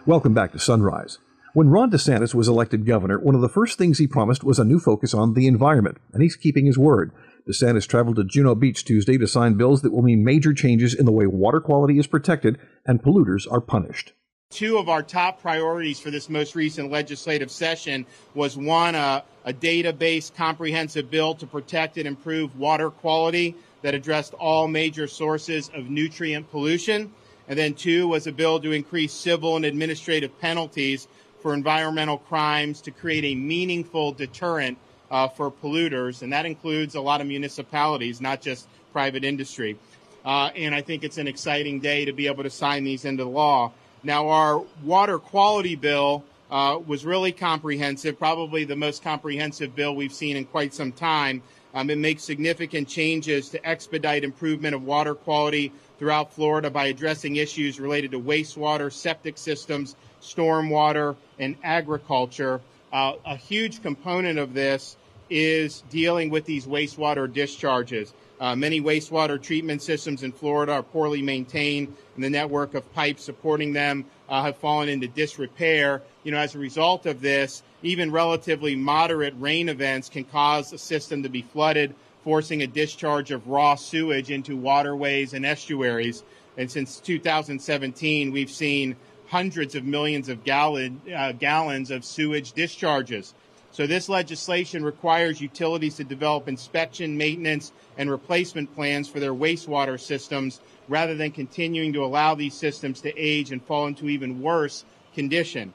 Welcome 0.08 0.34
back 0.34 0.52
to 0.54 0.60
Sunrise. 0.60 1.20
When 1.54 1.70
Ron 1.70 1.92
DeSantis 1.92 2.34
was 2.34 2.48
elected 2.48 2.88
governor, 2.88 3.20
one 3.20 3.36
of 3.36 3.42
the 3.42 3.48
first 3.48 3.78
things 3.78 4.00
he 4.00 4.08
promised 4.08 4.44
was 4.44 4.58
a 4.58 4.66
new 4.66 4.80
focus 4.80 5.14
on 5.14 5.36
the 5.36 5.46
environment, 5.46 6.00
and 6.12 6.24
he's 6.24 6.36
keeping 6.36 6.66
his 6.66 6.76
word. 6.76 7.12
DeSantis 7.48 7.88
traveled 7.88 8.16
to 8.16 8.24
Juno 8.24 8.56
Beach 8.56 8.84
Tuesday 8.84 9.20
to 9.20 9.28
sign 9.28 9.54
bills 9.54 9.84
that 9.84 9.92
will 9.92 10.02
mean 10.02 10.24
major 10.24 10.56
changes 10.56 10.96
in 10.96 11.06
the 11.06 11.12
way 11.12 11.28
water 11.28 11.60
quality 11.60 12.00
is 12.00 12.08
protected 12.08 12.58
and 12.84 13.04
polluters 13.04 13.46
are 13.52 13.62
punished. 13.62 14.14
Two 14.50 14.80
of 14.80 14.90
our 14.90 15.04
top 15.04 15.40
priorities 15.40 16.00
for 16.00 16.10
this 16.10 16.30
most 16.30 16.56
recent 16.56 16.90
legislative 16.90 17.52
session 17.52 18.08
was 18.34 18.58
one, 18.58 18.96
a 18.96 19.24
data-based 19.60 20.34
comprehensive 20.34 21.12
bill 21.12 21.36
to 21.36 21.46
protect 21.46 21.98
and 21.98 22.08
improve 22.08 22.58
water 22.58 22.90
quality 22.90 23.56
that 23.84 23.94
addressed 23.94 24.34
all 24.34 24.68
major 24.68 25.08
sources 25.08 25.70
of 25.76 25.92
nutrient 25.92 26.50
pollution. 26.50 27.14
And 27.48 27.58
then 27.58 27.74
two 27.74 28.08
was 28.08 28.28
a 28.28 28.32
bill 28.32 28.60
to 28.62 28.72
increase 28.72 29.14
civil 29.14 29.56
and 29.56 29.66
administrative 29.66 30.40
penalties 30.40 31.08
for 31.42 31.54
environmental 31.54 32.18
crimes 32.18 32.82
to 32.82 32.92
create 32.92 33.26
a 33.26 33.36
meaningful 33.36 34.12
deterrent 34.12 34.78
uh, 35.10 35.28
for 35.28 35.52
polluters. 35.52 36.22
And 36.22 36.32
that 36.34 36.46
includes 36.46 36.96
a 36.96 37.02
lot 37.02 37.20
of 37.22 37.28
municipalities, 37.28 38.22
not 38.22 38.42
just 38.42 38.68
private 38.94 39.24
industry. 39.24 39.78
Uh, 40.24 40.52
and 40.56 40.76
I 40.76 40.82
think 40.82 41.04
it's 41.04 41.18
an 41.18 41.28
exciting 41.28 41.80
day 41.80 42.06
to 42.06 42.14
be 42.14 42.28
able 42.28 42.44
to 42.44 42.50
sign 42.50 42.84
these 42.84 43.06
into 43.06 43.26
law. 43.26 43.72
Now, 44.04 44.30
our 44.30 44.64
water 44.84 45.20
quality 45.20 45.76
bill 45.76 46.24
uh, 46.50 46.80
was 46.86 47.06
really 47.06 47.32
comprehensive, 47.32 48.20
probably 48.20 48.64
the 48.64 48.76
most 48.76 49.04
comprehensive 49.04 49.76
bill 49.76 49.96
we've 49.96 50.14
seen 50.14 50.36
in 50.36 50.46
quite 50.46 50.74
some 50.74 50.92
time. 50.92 51.42
Um, 51.74 51.90
it 51.90 51.98
makes 51.98 52.24
significant 52.24 52.88
changes 52.88 53.50
to 53.50 53.66
expedite 53.68 54.24
improvement 54.24 54.76
of 54.76 54.84
water 54.84 55.16
quality 55.16 55.72
throughout 56.00 56.34
Florida 56.34 56.70
by 56.70 56.88
addressing 56.88 57.38
issues 57.38 57.80
related 57.80 58.12
to 58.12 58.20
wastewater, 58.20 58.92
septic 58.92 59.38
systems, 59.38 59.96
stormwater, 60.22 61.16
and 61.40 61.56
agriculture. 61.64 62.62
Uh, 62.92 63.14
a 63.26 63.36
huge 63.36 63.82
component 63.82 64.38
of 64.38 64.54
this 64.54 64.98
is 65.30 65.82
dealing 65.90 66.30
with 66.30 66.46
these 66.46 66.66
wastewater 66.66 67.32
discharges. 67.32 68.14
Uh, 68.42 68.56
many 68.56 68.82
wastewater 68.82 69.42
treatment 69.42 69.82
systems 69.82 70.24
in 70.24 70.32
Florida 70.32 70.74
are 70.74 70.84
poorly 70.84 71.22
maintained, 71.22 71.96
and 72.16 72.24
the 72.24 72.30
network 72.30 72.74
of 72.74 72.92
pipes 72.94 73.24
supporting 73.24 73.72
them 73.72 74.04
uh, 74.32 74.42
have 74.42 74.58
fallen 74.58 74.90
into 74.90 75.08
disrepair. 75.08 76.02
You 76.24 76.32
know, 76.32 76.40
as 76.40 76.56
a 76.56 76.60
result 76.60 77.06
of 77.06 77.22
this, 77.22 77.62
even 77.84 78.12
relatively 78.12 78.76
moderate 78.76 79.36
rain 79.38 79.70
events 79.70 80.10
can 80.10 80.24
cause 80.24 80.74
a 80.74 80.80
system 80.80 81.22
to 81.22 81.30
be 81.30 81.44
flooded 81.44 81.94
forcing 82.24 82.62
a 82.62 82.68
discharge 82.68 83.32
of 83.32 83.48
raw 83.48 83.76
sewage 83.76 84.30
into 84.30 84.56
waterways 84.56 85.34
and 85.34 85.46
estuaries. 85.46 86.24
And 86.58 86.70
since 86.70 87.00
2017, 87.00 88.32
we've 88.32 88.52
seen 88.52 88.96
hundreds 89.28 89.76
of 89.76 89.86
millions 89.86 90.30
of 90.30 90.44
gallon, 90.44 91.02
uh, 91.16 91.32
gallons 91.32 91.90
of 91.90 92.04
sewage 92.04 92.52
discharges. 92.52 93.34
So 93.72 93.88
this 93.88 94.10
legislation 94.10 94.84
requires 94.84 95.40
utilities 95.40 95.96
to 95.96 96.04
develop 96.04 96.48
inspection, 96.48 97.18
maintenance, 97.18 97.72
and 97.98 98.12
replacement 98.12 98.74
plans 98.76 99.08
for 99.08 99.20
their 99.20 99.34
wastewater 99.34 100.00
systems 100.00 100.60
rather 100.90 101.16
than 101.16 101.32
continuing 101.32 101.94
to 101.94 102.04
allow 102.04 102.36
these 102.36 102.54
systems 102.54 103.00
to 103.02 103.18
age 103.18 103.52
and 103.52 103.64
fall 103.64 103.88
into 103.88 104.10
even 104.10 104.42
worse 104.42 104.84
condition. 105.14 105.74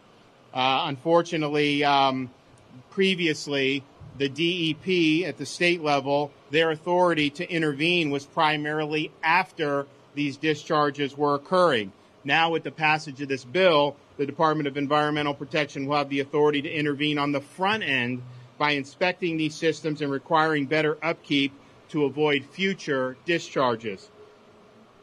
Uh, 0.52 0.84
unfortunately, 0.86 1.84
um, 1.84 2.30
previously, 2.90 3.82
the 4.18 4.28
DEP 4.28 5.26
at 5.26 5.38
the 5.38 5.46
state 5.46 5.82
level, 5.82 6.32
their 6.50 6.70
authority 6.70 7.30
to 7.30 7.50
intervene 7.50 8.10
was 8.10 8.24
primarily 8.24 9.10
after 9.22 9.86
these 10.14 10.36
discharges 10.36 11.16
were 11.16 11.34
occurring. 11.34 11.92
Now, 12.26 12.50
with 12.50 12.64
the 12.64 12.72
passage 12.72 13.22
of 13.22 13.28
this 13.28 13.44
bill, 13.44 13.94
the 14.16 14.26
Department 14.26 14.66
of 14.66 14.76
Environmental 14.76 15.32
Protection 15.32 15.86
will 15.86 15.98
have 15.98 16.08
the 16.08 16.18
authority 16.18 16.60
to 16.60 16.68
intervene 16.68 17.18
on 17.18 17.30
the 17.30 17.40
front 17.40 17.84
end 17.84 18.20
by 18.58 18.72
inspecting 18.72 19.36
these 19.36 19.54
systems 19.54 20.02
and 20.02 20.10
requiring 20.10 20.66
better 20.66 20.98
upkeep 21.04 21.52
to 21.90 22.04
avoid 22.04 22.44
future 22.44 23.16
discharges. 23.26 24.10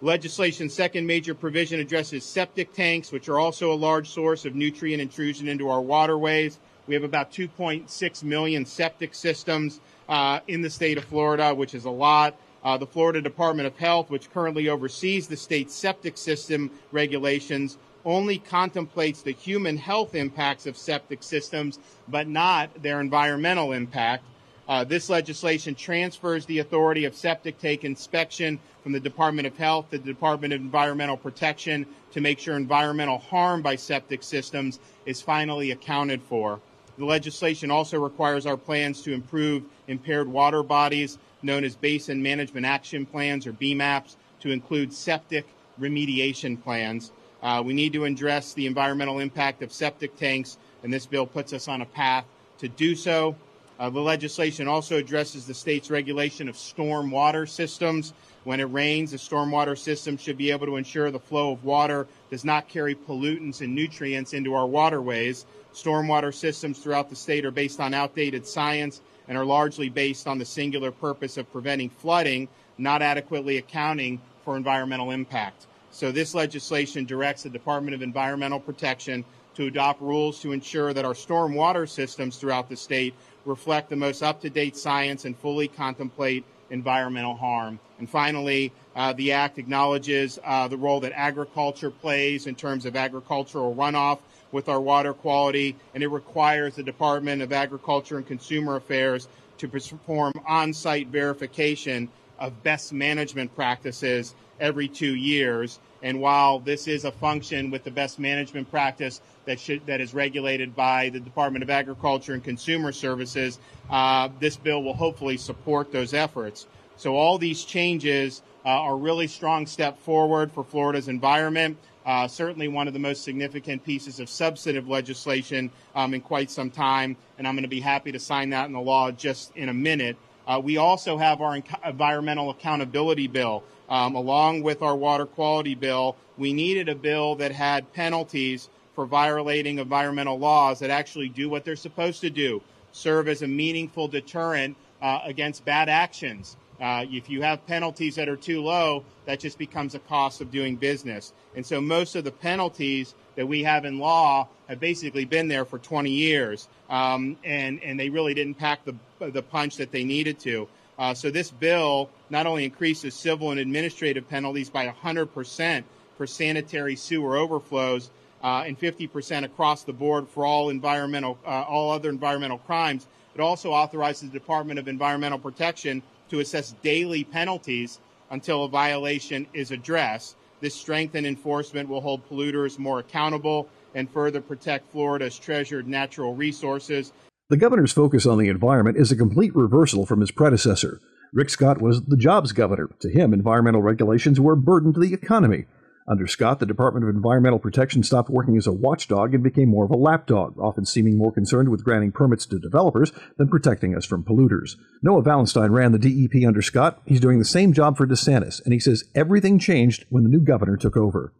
Legislation's 0.01 0.73
second 0.73 1.07
major 1.07 1.33
provision 1.33 1.79
addresses 1.79 2.25
septic 2.25 2.73
tanks, 2.73 3.13
which 3.13 3.29
are 3.29 3.39
also 3.39 3.71
a 3.71 3.73
large 3.73 4.09
source 4.09 4.43
of 4.43 4.53
nutrient 4.53 5.01
intrusion 5.01 5.47
into 5.47 5.69
our 5.69 5.79
waterways. 5.79 6.59
We 6.87 6.93
have 6.93 7.05
about 7.05 7.31
2.6 7.31 8.23
million 8.23 8.65
septic 8.65 9.15
systems 9.15 9.79
uh, 10.09 10.41
in 10.49 10.61
the 10.61 10.69
state 10.69 10.97
of 10.97 11.05
Florida, 11.05 11.55
which 11.55 11.73
is 11.73 11.85
a 11.85 11.89
lot. 11.89 12.35
Uh, 12.63 12.77
the 12.77 12.87
Florida 12.87 13.21
Department 13.21 13.67
of 13.67 13.77
Health, 13.77 14.09
which 14.09 14.31
currently 14.31 14.69
oversees 14.69 15.27
the 15.27 15.35
state's 15.35 15.75
septic 15.75 16.17
system 16.17 16.71
regulations, 16.91 17.77
only 18.05 18.37
contemplates 18.37 19.21
the 19.21 19.31
human 19.31 19.77
health 19.77 20.15
impacts 20.15 20.65
of 20.65 20.77
septic 20.77 21.23
systems, 21.23 21.79
but 22.07 22.27
not 22.27 22.69
their 22.81 23.01
environmental 23.01 23.71
impact. 23.71 24.23
Uh, 24.67 24.83
this 24.83 25.09
legislation 25.09 25.75
transfers 25.75 26.45
the 26.45 26.59
authority 26.59 27.03
of 27.03 27.13
septic 27.13 27.57
tank 27.59 27.83
inspection 27.83 28.57
from 28.81 28.93
the 28.93 28.99
Department 28.99 29.45
of 29.45 29.57
Health 29.57 29.89
to 29.91 29.97
the 29.97 30.05
Department 30.05 30.53
of 30.53 30.61
Environmental 30.61 31.17
Protection 31.17 31.85
to 32.11 32.21
make 32.21 32.39
sure 32.39 32.55
environmental 32.55 33.17
harm 33.17 33.61
by 33.61 33.75
septic 33.75 34.23
systems 34.23 34.79
is 35.05 35.21
finally 35.21 35.71
accounted 35.71 36.21
for. 36.21 36.61
The 36.97 37.05
legislation 37.05 37.71
also 37.71 37.99
requires 37.99 38.45
our 38.45 38.55
plans 38.55 39.01
to 39.01 39.13
improve 39.13 39.63
impaired 39.87 40.27
water 40.27 40.63
bodies, 40.63 41.17
known 41.43 41.63
as 41.63 41.75
Basin 41.75 42.21
Management 42.21 42.65
Action 42.65 43.05
Plans 43.05 43.45
or 43.45 43.53
BMAPs, 43.53 44.15
to 44.41 44.51
include 44.51 44.93
septic 44.93 45.45
remediation 45.79 46.61
plans. 46.61 47.11
Uh, 47.41 47.61
we 47.65 47.73
need 47.73 47.93
to 47.93 48.05
address 48.05 48.53
the 48.53 48.65
environmental 48.67 49.19
impact 49.19 49.61
of 49.61 49.71
septic 49.71 50.15
tanks, 50.17 50.57
and 50.83 50.93
this 50.93 51.05
bill 51.05 51.25
puts 51.25 51.53
us 51.53 51.67
on 51.67 51.81
a 51.81 51.85
path 51.85 52.25
to 52.59 52.67
do 52.67 52.95
so. 52.95 53.35
Uh, 53.79 53.89
the 53.89 53.99
legislation 53.99 54.67
also 54.67 54.97
addresses 54.97 55.45
the 55.45 55.53
state's 55.53 55.89
regulation 55.89 56.47
of 56.47 56.57
storm 56.57 57.11
water 57.11 57.45
systems. 57.45 58.13
When 58.43 58.59
it 58.59 58.65
rains, 58.65 59.11
the 59.11 59.17
stormwater 59.17 59.77
system 59.77 60.17
should 60.17 60.37
be 60.37 60.51
able 60.51 60.67
to 60.67 60.75
ensure 60.75 61.11
the 61.11 61.19
flow 61.19 61.51
of 61.53 61.63
water 61.63 62.07
does 62.29 62.45
not 62.45 62.67
carry 62.67 62.93
pollutants 62.93 63.61
and 63.61 63.73
nutrients 63.73 64.33
into 64.33 64.53
our 64.53 64.67
waterways. 64.67 65.45
Stormwater 65.73 66.33
systems 66.33 66.79
throughout 66.79 67.09
the 67.09 67.15
state 67.15 67.45
are 67.45 67.51
based 67.51 67.79
on 67.79 67.93
outdated 67.93 68.45
science 68.45 69.01
and 69.27 69.37
are 69.37 69.45
largely 69.45 69.89
based 69.89 70.27
on 70.27 70.37
the 70.37 70.45
singular 70.45 70.91
purpose 70.91 71.37
of 71.37 71.51
preventing 71.51 71.89
flooding, 71.89 72.47
not 72.77 73.01
adequately 73.01 73.57
accounting 73.57 74.19
for 74.43 74.57
environmental 74.57 75.11
impact. 75.11 75.67
So 75.91 76.11
this 76.11 76.33
legislation 76.33 77.05
directs 77.05 77.43
the 77.43 77.49
Department 77.49 77.93
of 77.95 78.01
Environmental 78.01 78.59
Protection 78.59 79.23
to 79.55 79.67
adopt 79.67 80.01
rules 80.01 80.41
to 80.41 80.51
ensure 80.51 80.93
that 80.93 81.05
our 81.05 81.13
stormwater 81.13 81.87
systems 81.87 82.37
throughout 82.37 82.67
the 82.67 82.75
state 82.75 83.13
reflect 83.45 83.89
the 83.89 83.95
most 83.95 84.23
up-to-date 84.23 84.75
science 84.75 85.25
and 85.25 85.37
fully 85.37 85.67
contemplate 85.67 86.43
environmental 86.71 87.35
harm. 87.35 87.79
And 87.99 88.09
finally, 88.09 88.71
uh, 88.95 89.13
the 89.13 89.31
Act 89.31 89.59
acknowledges 89.59 90.39
uh, 90.43 90.67
the 90.67 90.77
role 90.77 90.99
that 91.01 91.11
agriculture 91.13 91.91
plays 91.91 92.47
in 92.47 92.55
terms 92.55 92.85
of 92.85 92.95
agricultural 92.95 93.75
runoff 93.75 94.19
with 94.53 94.69
our 94.69 94.79
water 94.79 95.13
quality, 95.13 95.75
and 95.93 96.01
it 96.01 96.07
requires 96.07 96.75
the 96.75 96.83
Department 96.83 97.41
of 97.41 97.51
Agriculture 97.51 98.15
and 98.15 98.25
Consumer 98.25 98.77
Affairs 98.77 99.27
to 99.57 99.67
perform 99.67 100.31
on-site 100.47 101.07
verification 101.07 102.07
of 102.39 102.63
best 102.63 102.93
management 102.93 103.53
practices 103.55 104.35
every 104.59 104.87
two 104.87 105.15
years. 105.15 105.79
And 106.01 106.19
while 106.19 106.59
this 106.59 106.87
is 106.87 107.05
a 107.05 107.11
function 107.11 107.71
with 107.71 107.83
the 107.83 107.91
best 107.91 108.19
management 108.19 108.69
practice 108.69 109.21
that 109.45 109.59
should, 109.59 109.85
that 109.85 110.01
is 110.01 110.13
regulated 110.13 110.75
by 110.75 111.09
the 111.09 111.19
Department 111.19 111.63
of 111.63 111.69
Agriculture 111.69 112.33
and 112.33 112.43
Consumer 112.43 112.91
Services, 112.91 113.59
uh, 113.89 114.29
this 114.39 114.57
bill 114.57 114.83
will 114.83 114.93
hopefully 114.93 115.37
support 115.37 115.91
those 115.91 116.13
efforts. 116.13 116.67
So 116.97 117.15
all 117.15 117.37
these 117.37 117.63
changes 117.63 118.41
uh, 118.65 118.69
are 118.69 118.97
really 118.97 119.27
strong 119.27 119.65
step 119.65 119.97
forward 119.99 120.51
for 120.51 120.63
Florida's 120.63 121.07
environment. 121.07 121.77
Uh, 122.05 122.27
certainly 122.27 122.67
one 122.67 122.87
of 122.87 122.93
the 122.93 122.99
most 122.99 123.23
significant 123.23 123.83
pieces 123.83 124.19
of 124.19 124.29
substantive 124.29 124.87
legislation 124.87 125.71
um, 125.95 126.13
in 126.13 126.21
quite 126.21 126.51
some 126.51 126.69
time, 126.69 127.15
and 127.37 127.47
I'm 127.47 127.55
going 127.55 127.63
to 127.63 127.69
be 127.69 127.79
happy 127.79 128.11
to 128.11 128.19
sign 128.19 128.49
that 128.49 128.65
in 128.67 128.73
the 128.73 128.81
law 128.81 129.11
just 129.11 129.55
in 129.55 129.69
a 129.69 129.73
minute. 129.73 130.17
Uh, 130.45 130.59
we 130.61 130.77
also 130.77 131.17
have 131.17 131.41
our 131.41 131.61
environmental 131.85 132.49
accountability 132.49 133.27
bill. 133.27 133.63
Um, 133.89 134.15
along 134.15 134.63
with 134.63 134.81
our 134.81 134.95
water 134.95 135.25
quality 135.25 135.75
bill, 135.75 136.15
we 136.37 136.53
needed 136.53 136.89
a 136.89 136.95
bill 136.95 137.35
that 137.35 137.51
had 137.51 137.91
penalties 137.93 138.69
for 138.95 139.05
violating 139.05 139.79
environmental 139.79 140.37
laws 140.37 140.79
that 140.79 140.89
actually 140.89 141.29
do 141.29 141.49
what 141.49 141.63
they're 141.65 141.75
supposed 141.75 142.21
to 142.21 142.29
do, 142.29 142.61
serve 142.91 143.27
as 143.27 143.41
a 143.41 143.47
meaningful 143.47 144.07
deterrent 144.07 144.75
uh, 145.01 145.19
against 145.23 145.65
bad 145.65 145.89
actions. 145.89 146.57
Uh, 146.83 147.05
if 147.09 147.29
you 147.29 147.41
have 147.41 147.65
penalties 147.65 148.15
that 148.15 148.27
are 148.27 148.35
too 148.35 148.61
low, 148.61 149.05
that 149.25 149.39
just 149.39 149.57
becomes 149.57 149.95
a 149.95 149.99
cost 149.99 150.41
of 150.41 150.51
doing 150.51 150.75
business. 150.75 151.31
And 151.55 151.65
so 151.65 151.79
most 151.79 152.17
of 152.17 152.25
the 152.25 152.31
penalties 152.31 153.15
that 153.35 153.47
we 153.47 153.63
have 153.63 153.85
in 153.85 153.99
law 153.99 154.49
have 154.67 154.81
basically 154.81 155.23
been 155.23 155.47
there 155.47 155.63
for 155.63 155.79
20 155.79 156.11
years, 156.11 156.67
um, 156.89 157.37
and 157.45 157.81
and 157.83 157.97
they 157.97 158.09
really 158.09 158.33
didn't 158.33 158.55
pack 158.55 158.83
the 158.83 158.95
the 159.19 159.41
punch 159.41 159.77
that 159.77 159.93
they 159.93 160.03
needed 160.03 160.39
to. 160.39 160.67
Uh, 160.99 161.13
so 161.13 161.31
this 161.31 161.49
bill 161.49 162.09
not 162.29 162.45
only 162.45 162.65
increases 162.65 163.13
civil 163.13 163.51
and 163.51 163.61
administrative 163.61 164.27
penalties 164.29 164.69
by 164.69 164.85
100% 164.87 165.83
for 166.17 166.27
sanitary 166.27 166.95
sewer 166.97 167.37
overflows 167.37 168.11
uh, 168.43 168.63
and 168.67 168.79
50% 168.79 169.43
across 169.43 169.83
the 169.83 169.93
board 169.93 170.27
for 170.27 170.45
all 170.45 170.69
environmental, 170.69 171.39
uh, 171.45 171.63
all 171.67 171.91
other 171.91 172.09
environmental 172.09 172.59
crimes, 172.59 173.07
it 173.33 173.41
also 173.41 173.71
authorizes 173.71 174.29
the 174.29 174.37
Department 174.37 174.77
of 174.77 174.87
Environmental 174.87 175.39
Protection 175.39 176.03
to 176.33 176.41
assess 176.41 176.73
daily 176.81 177.23
penalties 177.23 177.99
until 178.31 178.65
a 178.65 178.67
violation 178.67 179.47
is 179.53 179.71
addressed. 179.71 180.35
This 180.59 180.73
strengthened 180.75 181.27
enforcement 181.27 181.87
will 181.87 182.01
hold 182.01 182.27
polluters 182.27 182.77
more 182.79 182.99
accountable 182.99 183.69
and 183.95 184.09
further 184.09 184.41
protect 184.41 184.91
Florida's 184.91 185.37
treasured 185.37 185.87
natural 185.87 186.35
resources 186.35 187.13
the 187.49 187.57
governor's 187.57 187.91
focus 187.91 188.25
on 188.25 188.39
the 188.39 188.47
environment 188.47 188.97
is 188.97 189.11
a 189.11 189.15
complete 189.15 189.55
reversal 189.55 190.07
from 190.07 190.21
his 190.21 190.31
predecessor. 190.31 190.99
Rick 191.33 191.51
Scott 191.51 191.81
was 191.81 192.01
the 192.05 192.17
jobs 192.17 192.51
governor. 192.51 192.89
To 193.01 193.09
him, 193.09 193.31
environmental 193.31 193.81
regulations 193.81 194.39
were 194.39 194.53
a 194.53 194.57
burden 194.57 194.91
to 194.93 194.99
the 194.99 195.13
economy. 195.13 195.65
Under 196.07 196.27
Scott, 196.27 196.59
the 196.59 196.65
Department 196.65 197.07
of 197.07 197.15
Environmental 197.15 197.59
Protection 197.59 198.03
stopped 198.03 198.29
working 198.29 198.57
as 198.57 198.67
a 198.67 198.73
watchdog 198.73 199.33
and 199.33 199.41
became 199.41 199.69
more 199.69 199.85
of 199.85 199.91
a 199.91 199.95
lapdog, 199.95 200.59
often 200.59 200.85
seeming 200.85 201.17
more 201.17 201.31
concerned 201.31 201.69
with 201.69 201.83
granting 201.83 202.11
permits 202.11 202.45
to 202.47 202.59
developers 202.59 203.13
than 203.37 203.47
protecting 203.47 203.95
us 203.95 204.05
from 204.05 204.23
polluters. 204.23 204.75
Noah 205.01 205.23
Valenstein 205.23 205.71
ran 205.71 205.93
the 205.93 205.99
DEP 205.99 206.45
under 206.45 206.61
Scott. 206.61 207.01
He's 207.05 207.21
doing 207.21 207.39
the 207.39 207.45
same 207.45 207.71
job 207.71 207.95
for 207.95 208.05
DeSantis, 208.05 208.61
and 208.65 208.73
he 208.73 208.79
says 208.79 209.05
everything 209.15 209.59
changed 209.59 210.05
when 210.09 210.23
the 210.23 210.29
new 210.29 210.41
governor 210.41 210.75
took 210.75 210.97
over 210.97 211.33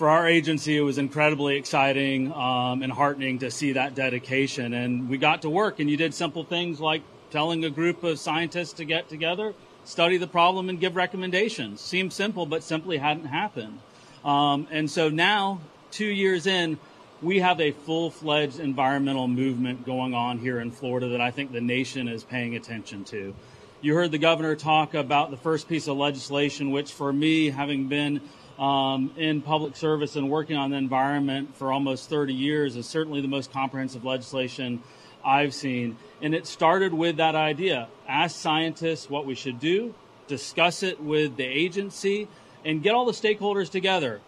for 0.00 0.08
our 0.08 0.26
agency, 0.26 0.78
it 0.78 0.80
was 0.80 0.96
incredibly 0.96 1.56
exciting 1.56 2.32
um, 2.32 2.82
and 2.82 2.90
heartening 2.90 3.38
to 3.40 3.50
see 3.50 3.72
that 3.72 3.94
dedication. 3.94 4.72
And 4.72 5.10
we 5.10 5.18
got 5.18 5.42
to 5.42 5.50
work, 5.50 5.78
and 5.78 5.90
you 5.90 5.98
did 5.98 6.14
simple 6.14 6.42
things 6.42 6.80
like 6.80 7.02
telling 7.30 7.62
a 7.66 7.68
group 7.68 8.02
of 8.02 8.18
scientists 8.18 8.72
to 8.74 8.86
get 8.86 9.10
together, 9.10 9.52
study 9.84 10.16
the 10.16 10.26
problem, 10.26 10.70
and 10.70 10.80
give 10.80 10.96
recommendations. 10.96 11.82
Seemed 11.82 12.14
simple, 12.14 12.46
but 12.46 12.62
simply 12.62 12.96
hadn't 12.96 13.26
happened. 13.26 13.78
Um, 14.24 14.66
and 14.70 14.90
so 14.90 15.08
now, 15.08 15.60
two 15.90 16.06
years 16.06 16.46
in, 16.46 16.78
we 17.22 17.40
have 17.40 17.60
a 17.60 17.72
full 17.72 18.10
fledged 18.10 18.60
environmental 18.60 19.28
movement 19.28 19.84
going 19.84 20.14
on 20.14 20.38
here 20.38 20.60
in 20.60 20.70
Florida 20.70 21.08
that 21.10 21.20
I 21.20 21.30
think 21.30 21.52
the 21.52 21.60
nation 21.60 22.08
is 22.08 22.24
paying 22.24 22.56
attention 22.56 23.04
to. 23.04 23.34
You 23.82 23.94
heard 23.94 24.10
the 24.10 24.18
governor 24.18 24.56
talk 24.56 24.94
about 24.94 25.30
the 25.30 25.36
first 25.36 25.68
piece 25.68 25.88
of 25.88 25.96
legislation, 25.96 26.70
which 26.70 26.92
for 26.92 27.12
me, 27.12 27.50
having 27.50 27.88
been 27.88 28.20
um, 28.58 29.10
in 29.16 29.40
public 29.40 29.74
service 29.74 30.16
and 30.16 30.28
working 30.28 30.56
on 30.56 30.70
the 30.70 30.76
environment 30.76 31.56
for 31.56 31.72
almost 31.72 32.10
30 32.10 32.34
years 32.34 32.76
is 32.76 32.86
certainly 32.86 33.22
the 33.22 33.28
most 33.28 33.52
comprehensive 33.52 34.04
legislation 34.04 34.82
I've 35.24 35.54
seen. 35.54 35.96
And 36.20 36.34
it 36.34 36.46
started 36.46 36.92
with 36.92 37.16
that 37.16 37.34
idea 37.34 37.88
ask 38.06 38.36
scientists 38.36 39.08
what 39.08 39.24
we 39.24 39.34
should 39.34 39.60
do, 39.60 39.94
discuss 40.26 40.82
it 40.82 41.00
with 41.02 41.36
the 41.36 41.44
agency, 41.44 42.28
and 42.64 42.82
get 42.82 42.94
all 42.94 43.04
the 43.04 43.12
stakeholders 43.12 43.70
together. 43.70 44.20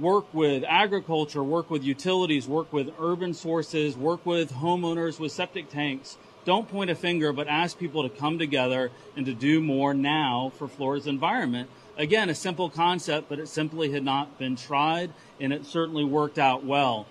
work 0.00 0.32
with 0.32 0.64
agriculture, 0.66 1.42
work 1.42 1.70
with 1.70 1.84
utilities, 1.84 2.48
work 2.48 2.72
with 2.72 2.90
urban 2.98 3.34
sources, 3.34 3.96
work 3.96 4.24
with 4.24 4.52
homeowners 4.52 5.20
with 5.20 5.32
septic 5.32 5.68
tanks. 5.68 6.16
Don't 6.44 6.68
point 6.68 6.90
a 6.90 6.94
finger, 6.94 7.32
but 7.32 7.48
ask 7.48 7.78
people 7.78 8.02
to 8.02 8.08
come 8.08 8.38
together 8.38 8.90
and 9.16 9.26
to 9.26 9.34
do 9.34 9.60
more 9.60 9.94
now 9.94 10.52
for 10.56 10.68
Florida's 10.68 11.06
environment. 11.06 11.68
Again, 11.96 12.28
a 12.28 12.34
simple 12.34 12.68
concept, 12.68 13.28
but 13.28 13.38
it 13.38 13.48
simply 13.48 13.92
had 13.92 14.02
not 14.02 14.38
been 14.38 14.56
tried, 14.56 15.12
and 15.40 15.52
it 15.52 15.64
certainly 15.64 16.04
worked 16.04 16.38
out 16.38 16.64
well. 16.64 17.06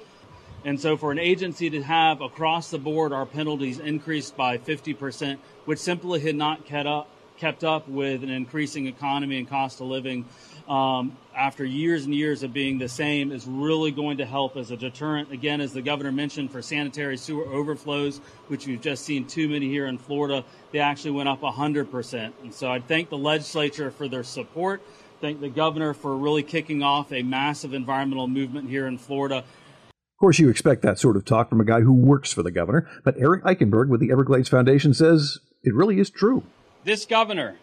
And 0.65 0.79
so, 0.79 0.97
for 0.97 1.11
an 1.11 1.19
agency 1.19 1.69
to 1.71 1.81
have 1.81 2.21
across 2.21 2.69
the 2.69 2.77
board 2.77 3.11
our 3.11 3.25
penalties 3.25 3.79
increased 3.79 4.37
by 4.37 4.57
50%, 4.57 5.37
which 5.65 5.79
simply 5.79 6.19
had 6.21 6.35
not 6.35 6.65
kept 6.65 6.87
up, 6.87 7.09
kept 7.37 7.63
up 7.63 7.87
with 7.87 8.23
an 8.23 8.29
increasing 8.29 8.87
economy 8.87 9.37
and 9.37 9.49
cost 9.49 9.81
of 9.81 9.87
living, 9.87 10.25
um, 10.67 11.17
after 11.35 11.65
years 11.65 12.05
and 12.05 12.15
years 12.15 12.43
of 12.43 12.53
being 12.53 12.77
the 12.77 12.87
same 12.87 13.31
is 13.31 13.45
really 13.45 13.91
going 13.91 14.17
to 14.17 14.25
help 14.25 14.55
as 14.55 14.71
a 14.71 14.77
deterrent. 14.77 15.31
Again, 15.31 15.59
as 15.59 15.73
the 15.73 15.81
governor 15.81 16.11
mentioned, 16.11 16.51
for 16.51 16.61
sanitary 16.61 17.17
sewer 17.17 17.45
overflows, 17.45 18.19
which 18.47 18.65
we've 18.65 18.81
just 18.81 19.03
seen 19.03 19.25
too 19.25 19.49
many 19.49 19.67
here 19.67 19.87
in 19.87 19.97
Florida, 19.97 20.45
they 20.71 20.79
actually 20.79 21.11
went 21.11 21.27
up 21.27 21.41
100%. 21.41 22.31
And 22.43 22.53
so 22.53 22.71
I 22.71 22.79
thank 22.79 23.09
the 23.09 23.17
legislature 23.17 23.91
for 23.91 24.07
their 24.07 24.23
support. 24.23 24.81
Thank 25.19 25.41
the 25.41 25.49
governor 25.49 25.93
for 25.93 26.15
really 26.15 26.43
kicking 26.43 26.83
off 26.83 27.11
a 27.11 27.23
massive 27.23 27.73
environmental 27.73 28.27
movement 28.27 28.69
here 28.69 28.87
in 28.87 28.97
Florida. 28.97 29.37
Of 29.37 30.19
course, 30.19 30.39
you 30.39 30.49
expect 30.49 30.81
that 30.83 30.99
sort 30.99 31.17
of 31.17 31.25
talk 31.25 31.49
from 31.49 31.59
a 31.59 31.65
guy 31.65 31.81
who 31.81 31.93
works 31.93 32.31
for 32.31 32.43
the 32.43 32.51
governor, 32.51 32.89
but 33.03 33.15
Eric 33.17 33.43
Eikenberg 33.43 33.89
with 33.89 33.99
the 33.99 34.11
Everglades 34.11 34.47
Foundation 34.47 34.93
says 34.93 35.39
it 35.63 35.73
really 35.73 35.99
is 35.99 36.09
true. 36.09 36.43
This 36.83 37.05
governor 37.05 37.55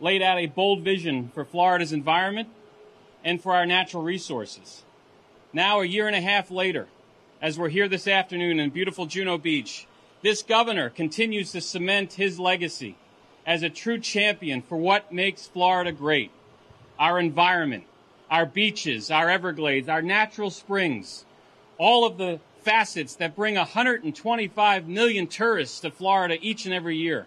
laid 0.00 0.22
out 0.22 0.38
a 0.38 0.46
bold 0.46 0.82
vision 0.82 1.30
for 1.34 1.44
Florida's 1.44 1.92
environment 1.92 2.48
and 3.22 3.42
for 3.42 3.54
our 3.54 3.66
natural 3.66 4.02
resources. 4.02 4.82
Now, 5.52 5.80
a 5.80 5.84
year 5.84 6.06
and 6.06 6.16
a 6.16 6.22
half 6.22 6.50
later, 6.50 6.86
as 7.42 7.58
we're 7.58 7.68
here 7.68 7.88
this 7.88 8.08
afternoon 8.08 8.58
in 8.58 8.70
beautiful 8.70 9.04
Juno 9.04 9.36
Beach, 9.36 9.86
this 10.22 10.42
governor 10.42 10.88
continues 10.88 11.52
to 11.52 11.60
cement 11.60 12.14
his 12.14 12.38
legacy 12.38 12.96
as 13.44 13.62
a 13.62 13.68
true 13.68 13.98
champion 14.00 14.62
for 14.62 14.78
what 14.78 15.12
makes 15.12 15.46
Florida 15.46 15.92
great 15.92 16.30
our 16.98 17.20
environment, 17.20 17.84
our 18.30 18.46
beaches, 18.46 19.10
our 19.10 19.28
Everglades, 19.28 19.86
our 19.86 20.00
natural 20.00 20.48
springs, 20.48 21.26
all 21.76 22.06
of 22.06 22.16
the 22.16 22.40
facets 22.62 23.14
that 23.16 23.36
bring 23.36 23.54
125 23.54 24.88
million 24.88 25.26
tourists 25.26 25.80
to 25.80 25.90
Florida 25.90 26.38
each 26.40 26.64
and 26.64 26.74
every 26.74 26.96
year. 26.96 27.26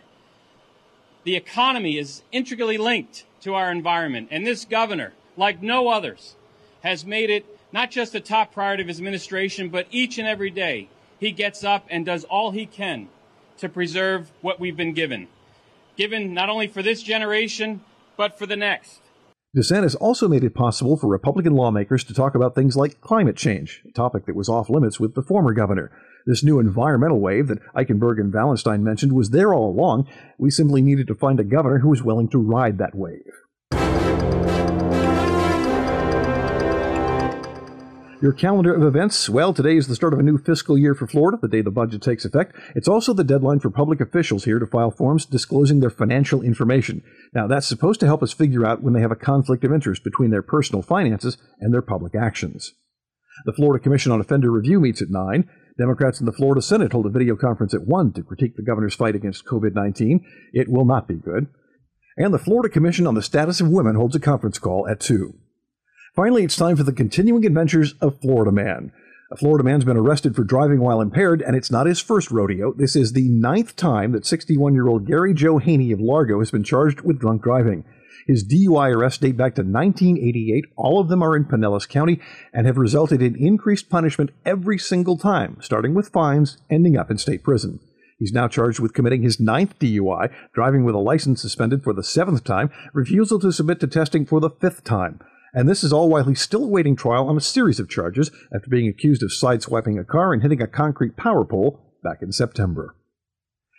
The 1.23 1.35
economy 1.35 1.97
is 1.97 2.23
intricately 2.31 2.77
linked 2.77 3.25
to 3.41 3.53
our 3.53 3.71
environment, 3.71 4.29
and 4.31 4.45
this 4.45 4.65
governor, 4.65 5.13
like 5.35 5.61
no 5.61 5.89
others, 5.89 6.35
has 6.81 7.05
made 7.05 7.29
it 7.29 7.45
not 7.71 7.91
just 7.91 8.15
a 8.15 8.19
top 8.19 8.53
priority 8.53 8.81
of 8.81 8.87
his 8.87 8.97
administration, 8.97 9.69
but 9.69 9.87
each 9.91 10.17
and 10.17 10.27
every 10.27 10.49
day 10.49 10.89
he 11.19 11.31
gets 11.31 11.63
up 11.63 11.85
and 11.89 12.05
does 12.05 12.23
all 12.23 12.51
he 12.51 12.65
can 12.65 13.09
to 13.57 13.69
preserve 13.69 14.31
what 14.41 14.59
we've 14.59 14.77
been 14.77 14.93
given. 14.93 15.27
Given 15.97 16.33
not 16.33 16.49
only 16.49 16.67
for 16.67 16.81
this 16.81 17.03
generation, 17.03 17.81
but 18.15 18.37
for 18.37 18.45
the 18.45 18.55
next. 18.55 19.01
DeSantis 19.55 19.95
also 19.99 20.27
made 20.27 20.43
it 20.43 20.53
possible 20.53 20.95
for 20.95 21.07
Republican 21.07 21.53
lawmakers 21.53 22.03
to 22.05 22.13
talk 22.13 22.35
about 22.35 22.55
things 22.55 22.77
like 22.77 23.01
climate 23.01 23.35
change, 23.35 23.81
a 23.87 23.91
topic 23.91 24.25
that 24.25 24.35
was 24.35 24.47
off 24.47 24.69
limits 24.69 24.99
with 24.99 25.15
the 25.15 25.23
former 25.23 25.53
governor. 25.53 25.91
This 26.29 26.43
new 26.43 26.59
environmental 26.59 27.19
wave 27.19 27.47
that 27.47 27.57
Eikenberg 27.73 28.19
and 28.19 28.31
Valenstein 28.31 28.81
mentioned 28.81 29.13
was 29.13 29.31
there 29.31 29.51
all 29.51 29.71
along. 29.71 30.07
We 30.37 30.51
simply 30.51 30.83
needed 30.83 31.07
to 31.07 31.15
find 31.15 31.39
a 31.39 31.43
governor 31.43 31.79
who 31.79 31.89
was 31.89 32.03
willing 32.03 32.27
to 32.29 32.37
ride 32.37 32.77
that 32.77 32.93
wave. 32.93 33.33
Your 38.21 38.31
calendar 38.31 38.75
of 38.75 38.83
events? 38.83 39.27
Well, 39.27 39.55
today 39.55 39.75
is 39.75 39.87
the 39.87 39.95
start 39.95 40.13
of 40.13 40.19
a 40.19 40.23
new 40.23 40.37
fiscal 40.37 40.77
year 40.77 40.93
for 40.93 41.07
Florida, 41.07 41.39
the 41.41 41.47
day 41.47 41.61
the 41.61 41.71
budget 41.71 42.03
takes 42.03 42.25
effect. 42.25 42.55
It's 42.75 42.87
also 42.87 43.11
the 43.13 43.23
deadline 43.23 43.59
for 43.59 43.71
public 43.71 43.99
officials 43.99 44.43
here 44.43 44.59
to 44.59 44.67
file 44.67 44.91
forms 44.91 45.25
disclosing 45.25 45.79
their 45.79 45.89
financial 45.89 46.43
information. 46.43 47.01
Now, 47.33 47.47
that's 47.47 47.65
supposed 47.65 47.99
to 48.01 48.05
help 48.05 48.21
us 48.21 48.33
figure 48.33 48.67
out 48.67 48.83
when 48.83 48.93
they 48.93 49.01
have 49.01 49.11
a 49.11 49.15
conflict 49.15 49.63
of 49.63 49.73
interest 49.73 50.03
between 50.03 50.29
their 50.29 50.43
personal 50.43 50.83
finances 50.83 51.39
and 51.59 51.73
their 51.73 51.81
public 51.81 52.13
actions. 52.13 52.75
The 53.45 53.53
Florida 53.53 53.81
Commission 53.81 54.11
on 54.11 54.19
Offender 54.19 54.51
Review 54.51 54.79
meets 54.79 55.01
at 55.01 55.09
9. 55.09 55.49
Democrats 55.79 56.19
in 56.19 56.25
the 56.25 56.31
Florida 56.31 56.61
Senate 56.61 56.91
hold 56.91 57.05
a 57.05 57.09
video 57.09 57.35
conference 57.35 57.73
at 57.73 57.87
1 57.87 58.13
to 58.13 58.23
critique 58.23 58.55
the 58.55 58.61
governor's 58.61 58.93
fight 58.93 59.15
against 59.15 59.45
COVID 59.45 59.73
19. 59.73 60.23
It 60.53 60.69
will 60.69 60.85
not 60.85 61.07
be 61.07 61.15
good. 61.15 61.47
And 62.17 62.33
the 62.33 62.37
Florida 62.37 62.71
Commission 62.71 63.07
on 63.07 63.15
the 63.15 63.21
Status 63.21 63.61
of 63.61 63.69
Women 63.69 63.95
holds 63.95 64.15
a 64.15 64.19
conference 64.19 64.59
call 64.59 64.87
at 64.87 64.99
2. 64.99 65.33
Finally, 66.15 66.43
it's 66.43 66.57
time 66.57 66.75
for 66.75 66.83
the 66.83 66.91
continuing 66.91 67.45
adventures 67.45 67.93
of 68.01 68.19
Florida 68.19 68.51
Man. 68.51 68.91
A 69.31 69.37
Florida 69.37 69.63
man's 69.63 69.85
been 69.85 69.95
arrested 69.95 70.35
for 70.35 70.43
driving 70.43 70.79
while 70.79 71.01
impaired, 71.01 71.43
and 71.43 71.55
it's 71.55 71.69
not 71.69 71.85
his 71.85 72.01
first 72.01 72.31
rodeo. 72.31 72.73
This 72.73 72.95
is 72.95 73.13
the 73.13 73.29
ninth 73.29 73.75
time 73.75 74.11
that 74.13 74.25
61 74.25 74.73
year 74.73 74.87
old 74.87 75.05
Gary 75.05 75.35
Joe 75.35 75.59
Haney 75.59 75.91
of 75.91 75.99
Largo 76.01 76.39
has 76.39 76.49
been 76.49 76.63
charged 76.63 77.01
with 77.01 77.19
drunk 77.19 77.43
driving. 77.43 77.85
His 78.29 78.45
DUI 78.45 78.93
arrests 78.93 79.17
date 79.17 79.37
back 79.37 79.55
to 79.55 79.63
1988. 79.63 80.65
All 80.75 80.99
of 80.99 81.07
them 81.09 81.23
are 81.23 81.35
in 81.35 81.45
Pinellas 81.45 81.89
County 81.89 82.19
and 82.53 82.67
have 82.67 82.77
resulted 82.77 83.23
in 83.23 83.35
increased 83.35 83.89
punishment 83.89 84.29
every 84.45 84.77
single 84.77 85.17
time, 85.17 85.57
starting 85.61 85.95
with 85.95 86.09
fines, 86.09 86.59
ending 86.69 86.95
up 86.95 87.09
in 87.09 87.17
state 87.17 87.41
prison. 87.41 87.79
He's 88.19 88.31
now 88.31 88.47
charged 88.47 88.79
with 88.79 88.93
committing 88.93 89.23
his 89.23 89.39
ninth 89.39 89.79
DUI, 89.79 90.31
driving 90.53 90.83
with 90.83 90.93
a 90.93 90.99
license 90.99 91.41
suspended 91.41 91.83
for 91.83 91.91
the 91.91 92.03
seventh 92.03 92.43
time, 92.43 92.69
refusal 92.93 93.39
to 93.39 93.51
submit 93.51 93.79
to 93.79 93.87
testing 93.87 94.27
for 94.27 94.39
the 94.39 94.51
fifth 94.51 94.83
time. 94.83 95.19
And 95.51 95.67
this 95.67 95.83
is 95.83 95.91
all 95.91 96.07
while 96.07 96.25
he's 96.25 96.39
still 96.39 96.65
awaiting 96.65 96.95
trial 96.95 97.29
on 97.29 97.37
a 97.37 97.41
series 97.41 97.79
of 97.79 97.89
charges 97.89 98.29
after 98.53 98.69
being 98.69 98.87
accused 98.87 99.23
of 99.23 99.31
sideswiping 99.31 99.99
a 99.99 100.03
car 100.03 100.33
and 100.33 100.43
hitting 100.43 100.61
a 100.61 100.67
concrete 100.67 101.17
power 101.17 101.43
pole 101.43 101.95
back 102.03 102.19
in 102.21 102.31
September. 102.31 102.95